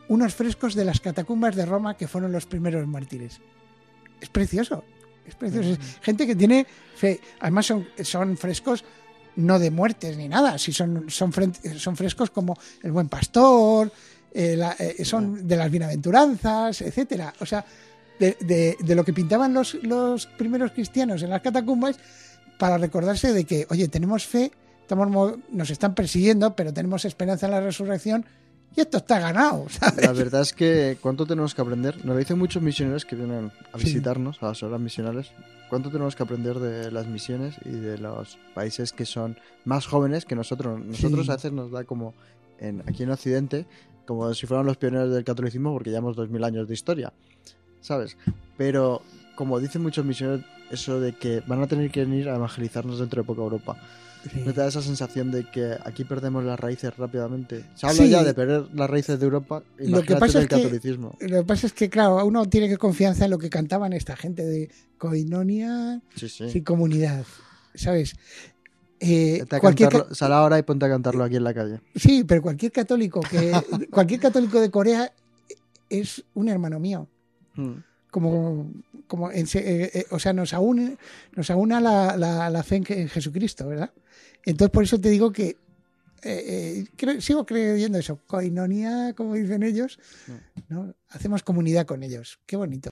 unos 0.09 0.35
frescos 0.35 0.75
de 0.75 0.87
las 0.87 1.01
catacumbas 1.01 1.57
de 1.57 1.67
Roma 1.67 1.95
que 1.95 2.09
fueron 2.09 2.33
los 2.33 2.47
primeros 2.47 2.87
mártires. 2.87 3.43
Es 4.19 4.31
precioso, 4.31 4.83
es 5.27 5.35
precioso. 5.35 5.73
Es 5.73 5.79
gente 6.01 6.27
que 6.27 6.35
tiene 6.35 6.67
fe. 6.97 7.21
Además 7.41 7.67
son, 7.67 7.87
son 8.03 8.39
frescos 8.39 8.83
no 9.39 9.59
de 9.59 9.71
muertes 9.71 10.17
ni 10.17 10.29
nada, 10.29 10.59
si 10.59 10.73
son, 10.73 11.09
son, 11.09 11.33
son 11.79 11.97
frescos 11.97 12.31
como 12.31 12.57
el 12.83 12.93
buen 12.93 13.09
pastor, 13.09 13.91
eh, 14.35 14.57
la- 14.57 14.77
eh, 14.79 15.05
son 15.05 15.47
de 15.49 15.57
las 15.57 15.71
bienaventuranzas, 15.71 16.81
etcétera. 16.83 17.33
O 17.41 17.47
sea, 17.47 17.65
de, 18.19 18.37
de- 18.41 18.77
de 18.81 18.95
lo 18.95 19.05
que 19.05 19.13
pintaban 19.13 19.55
los, 19.55 19.75
los 19.83 20.27
primeros 20.27 20.73
cristianos 20.73 21.23
en 21.23 21.31
las 21.31 21.41
catacumbas 21.41 21.97
para 22.59 22.79
recordarse 22.79 23.33
de 23.33 23.45
que, 23.45 23.67
oye, 23.71 23.89
tenemos 23.89 24.27
fe, 24.27 24.51
estamos, 24.83 25.09
mo- 25.09 25.37
nos 25.53 25.71
están 25.71 25.95
persiguiendo, 25.95 26.57
pero 26.57 26.73
tenemos 26.75 27.05
esperanza 27.05 27.47
en 27.47 27.53
la 27.53 27.61
resurrección 27.61 28.27
y 28.77 28.81
esto 28.81 28.99
está 28.99 29.19
ganado. 29.19 29.67
¿sabes? 29.71 30.05
La 30.05 30.13
verdad 30.13 30.43
es 30.43 30.53
que 30.53 30.99
cuánto 31.01 31.27
tenemos 31.27 31.55
que 31.55 31.61
aprender. 31.63 31.97
Nos 31.99 32.07
lo 32.07 32.17
dicen 32.17 32.39
muchos 32.39 32.63
misioneros 32.63 33.05
que 33.05 33.17
vienen 33.17 33.51
a 33.73 33.79
Sí. 33.79 33.85
visitarnos, 33.85 34.43
a 34.43 34.47
las 34.47 34.63
horas 34.63 34.81
misionales. 34.81 35.31
Cuánto 35.69 35.91
tenemos 35.91 36.17
que 36.17 36.23
aprender 36.23 36.59
de 36.61 36.91
las 36.91 37.07
misiones 37.07 37.57
y 37.65 37.71
de 37.71 37.99
los 37.99 38.39
países 38.55 38.93
que 38.93 39.05
son 39.05 39.37
más 39.65 39.87
jóvenes 39.87 40.25
que 40.25 40.35
nosotros. 40.35 40.81
Nosotros 40.81 41.27
Sí. 41.27 41.33
a 41.33 41.35
veces 41.37 41.53
nos 41.53 41.71
da 41.71 41.85
como 41.85 42.15
en, 42.59 42.83
aquí 42.87 43.03
en 43.03 43.11
Occidente, 43.11 43.67
como 44.07 44.33
si 44.33 44.47
fueran 44.47 44.65
los 44.65 44.79
pioneros 44.79 45.13
del 45.13 45.25
catolicismo 45.25 45.73
porque 45.73 45.91
llevamos 45.91 46.17
dos 46.17 46.31
mil 46.31 46.43
años 46.45 46.67
de 46.69 46.75
historia, 46.75 47.13
¿sabes? 47.83 48.17
Pero 48.57 49.03
como 49.37 49.61
dicen 49.61 49.83
muchos 49.83 50.05
misioneros, 50.05 50.45
eso 50.71 51.01
de 51.01 51.13
que 51.15 51.43
van 51.47 51.63
a 51.63 51.67
tener 51.67 51.91
que 51.91 52.05
venir 52.05 52.29
a 52.29 52.37
evangelizarnos 52.37 52.99
dentro 52.99 53.23
de 53.23 53.27
poco 53.27 53.43
a 53.43 53.45
Europa. 53.45 53.77
¿No 54.45 54.53
te 54.53 54.61
da 54.61 54.67
esa 54.69 54.83
sensación 54.83 55.31
de 55.31 55.45
que 55.45 55.77
aquí 55.85 56.05
perdemos 56.05 56.45
las 56.45 56.59
raíces 56.59 56.95
rápidamente? 56.97 57.65
Se 57.77 57.87
habla 57.87 58.03
Sí. 58.03 58.11
ya 58.11 58.25
de 58.25 58.35
perder 58.35 58.65
las 58.75 58.91
raíces 58.91 59.19
de 59.19 59.25
Europa. 59.25 59.63
Lo 59.79 60.03
que 60.03 60.17
pasa 60.17 60.39
del 60.41 60.49
es 60.49 60.49
que- 60.49 60.57
catolicismo. 60.63 61.17
Lo 61.21 61.39
que 61.41 61.45
pasa 61.45 61.67
es 61.69 61.73
que, 61.73 61.89
claro, 61.89 62.25
uno 62.27 62.45
tiene 62.47 62.69
que 62.69 62.77
confianza 62.77 63.25
en 63.27 63.31
lo 63.31 63.39
que 63.39 63.49
cantaban 63.49 63.93
esta 63.93 64.17
gente 64.17 64.45
de 64.45 64.71
coinonia 64.99 66.03
Sí, 66.17 66.29
sí. 66.29 66.45
y 66.53 66.61
comunidad, 66.63 67.25
¿sabes? 67.75 68.17
Eh, 69.01 69.45
a 69.49 69.61
cualquier 69.61 69.89
cantarlo- 69.91 70.09
ca- 70.09 70.15
Sal 70.15 70.33
ahora 70.33 70.59
y 70.59 70.63
ponte 70.63 70.85
a 70.87 70.89
cantarlo 70.89 71.23
aquí 71.23 71.37
en 71.37 71.45
la 71.45 71.55
calle. 71.55 71.81
sí, 71.95 72.25
pero 72.25 72.43
cualquier 72.43 72.73
católico 72.73 73.21
que 73.21 73.53
cualquier 73.91 74.21
católico 74.21 74.61
de 74.61 74.71
Corea 74.71 75.13
es 75.89 76.25
un 76.35 76.49
hermano 76.49 76.81
mío. 76.81 77.07
Mm. 77.55 77.75
Como, 78.11 78.71
como 79.07 79.31
en 79.31 79.47
se- 79.47 79.85
eh, 79.85 79.91
eh, 79.95 80.07
o 80.11 80.19
sea, 80.19 80.33
nos 80.33 80.53
aúne, 80.55 80.97
nos 81.37 81.51
aúna 81.51 81.81
la, 81.81 82.17
la, 82.17 82.51
la 82.51 82.63
fe 82.63 82.77
en, 82.87 83.09
Jesucristo, 83.09 83.67
¿verdad? 83.69 83.91
Entonces, 84.45 84.71
por 84.73 84.85
eso 84.85 85.01
te 85.01 85.11
digo 85.11 85.33
que 85.33 85.49
eh, 85.49 85.57
eh, 86.23 86.85
creo- 86.97 87.21
sigo 87.21 87.45
creyendo 87.47 87.99
eso, 87.99 88.19
coinonía, 88.27 89.13
como 89.17 89.35
dicen 89.35 89.63
ellos, 89.63 89.99
¿no? 90.69 90.95
Hacemos 91.11 91.43
comunidad 91.43 91.87
con 91.87 92.03
ellos. 92.03 92.39
Qué 92.47 92.57
bonito. 92.57 92.91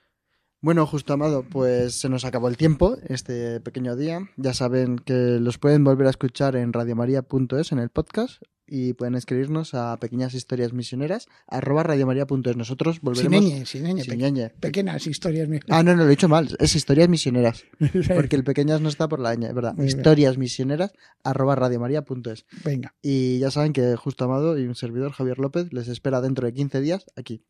Bueno, 0.61 0.87
justo 0.87 1.13
amado, 1.13 1.45
pues 1.45 1.95
se 1.95 2.09
nos 2.09 2.25
acabó 2.25 2.49
el 2.49 2.57
tiempo 2.57 2.97
este 3.09 3.61
pequeño 3.61 3.95
día. 3.95 4.21
Ya 4.37 4.55
saben 4.55 4.99
que 4.99 5.13
los 5.15 5.59
pueden 5.59 5.85
volver 5.85 6.07
a 6.07 6.11
escuchar 6.11 6.57
en 6.57 6.73
radiomaria.es 6.73 7.73
en 7.73 7.79
el 7.79 7.91
podcast 7.91 8.43
y 8.69 8.93
pueden 8.95 9.15
escribirnos 9.15 9.75
a 9.75 9.97
pequeñas 9.99 10.35
historias 10.35 10.73
misioneras 10.73 11.29
arroba 11.47 11.83
radiomaria.es. 11.85 12.57
Nosotros 12.57 12.97
Sin 12.97 13.05
volveremos. 13.05 13.69
sin 13.69 13.83
ñeñe, 13.85 14.03
Sin 14.03 14.11
pe- 14.13 14.17
ñeñe. 14.17 14.51
pequeñas 14.51 15.07
historias. 15.07 15.49
mías. 15.49 15.63
Ah, 15.69 15.83
no, 15.83 15.93
no, 15.95 15.99
lo 16.03 16.07
he 16.07 16.11
dicho 16.11 16.29
mal. 16.29 16.57
Es 16.59 16.75
historias 16.75 17.09
misioneras. 17.09 17.65
Porque 18.15 18.37
el 18.37 18.45
pequeñas 18.45 18.81
no 18.81 18.89
está 18.89 19.09
por 19.09 19.21
la 19.21 19.35
ñ, 19.37 19.47
es 19.49 19.55
verdad. 19.55 19.75
Muy 19.75 19.87
bien. 19.87 19.97
Historias 19.99 20.37
misioneras 20.39 20.93
arroba 21.23 21.55
radiomaria.es. 21.55 22.45
Venga, 22.65 22.95
Y 23.03 23.39
ya 23.39 23.51
saben 23.51 23.73
que 23.73 23.95
Justo 23.97 24.25
Amado 24.25 24.59
y 24.59 24.67
un 24.67 24.75
servidor, 24.75 25.13
Javier 25.13 25.39
López, 25.39 25.73
les 25.73 25.89
espera 25.89 26.21
dentro 26.21 26.47
de 26.47 26.53
15 26.55 26.81
días 26.81 27.07
aquí. 27.17 27.45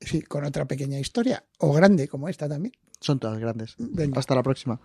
sí, 0.00 0.22
con 0.22 0.44
otra 0.44 0.66
pequeña 0.66 0.98
historia, 0.98 1.44
o 1.58 1.72
grande 1.72 2.08
como 2.08 2.28
esta 2.28 2.48
también. 2.48 2.72
Son 3.00 3.18
todas 3.20 3.38
grandes. 3.38 3.74
Venga. 3.78 4.18
Hasta 4.18 4.34
la 4.34 4.42
próxima. 4.42 4.80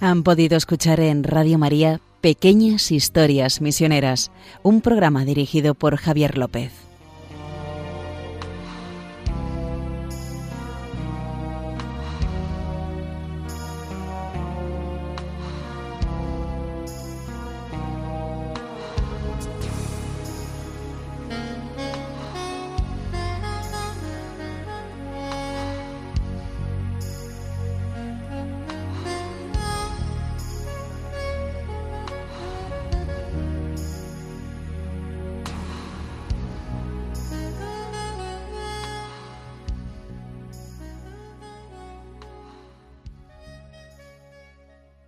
Han 0.00 0.22
podido 0.22 0.56
escuchar 0.56 0.98
en 0.98 1.24
Radio 1.24 1.58
María 1.58 2.00
Pequeñas 2.22 2.90
Historias 2.90 3.60
Misioneras, 3.60 4.30
un 4.62 4.80
programa 4.80 5.26
dirigido 5.26 5.74
por 5.74 5.96
Javier 5.96 6.38
López. 6.38 6.89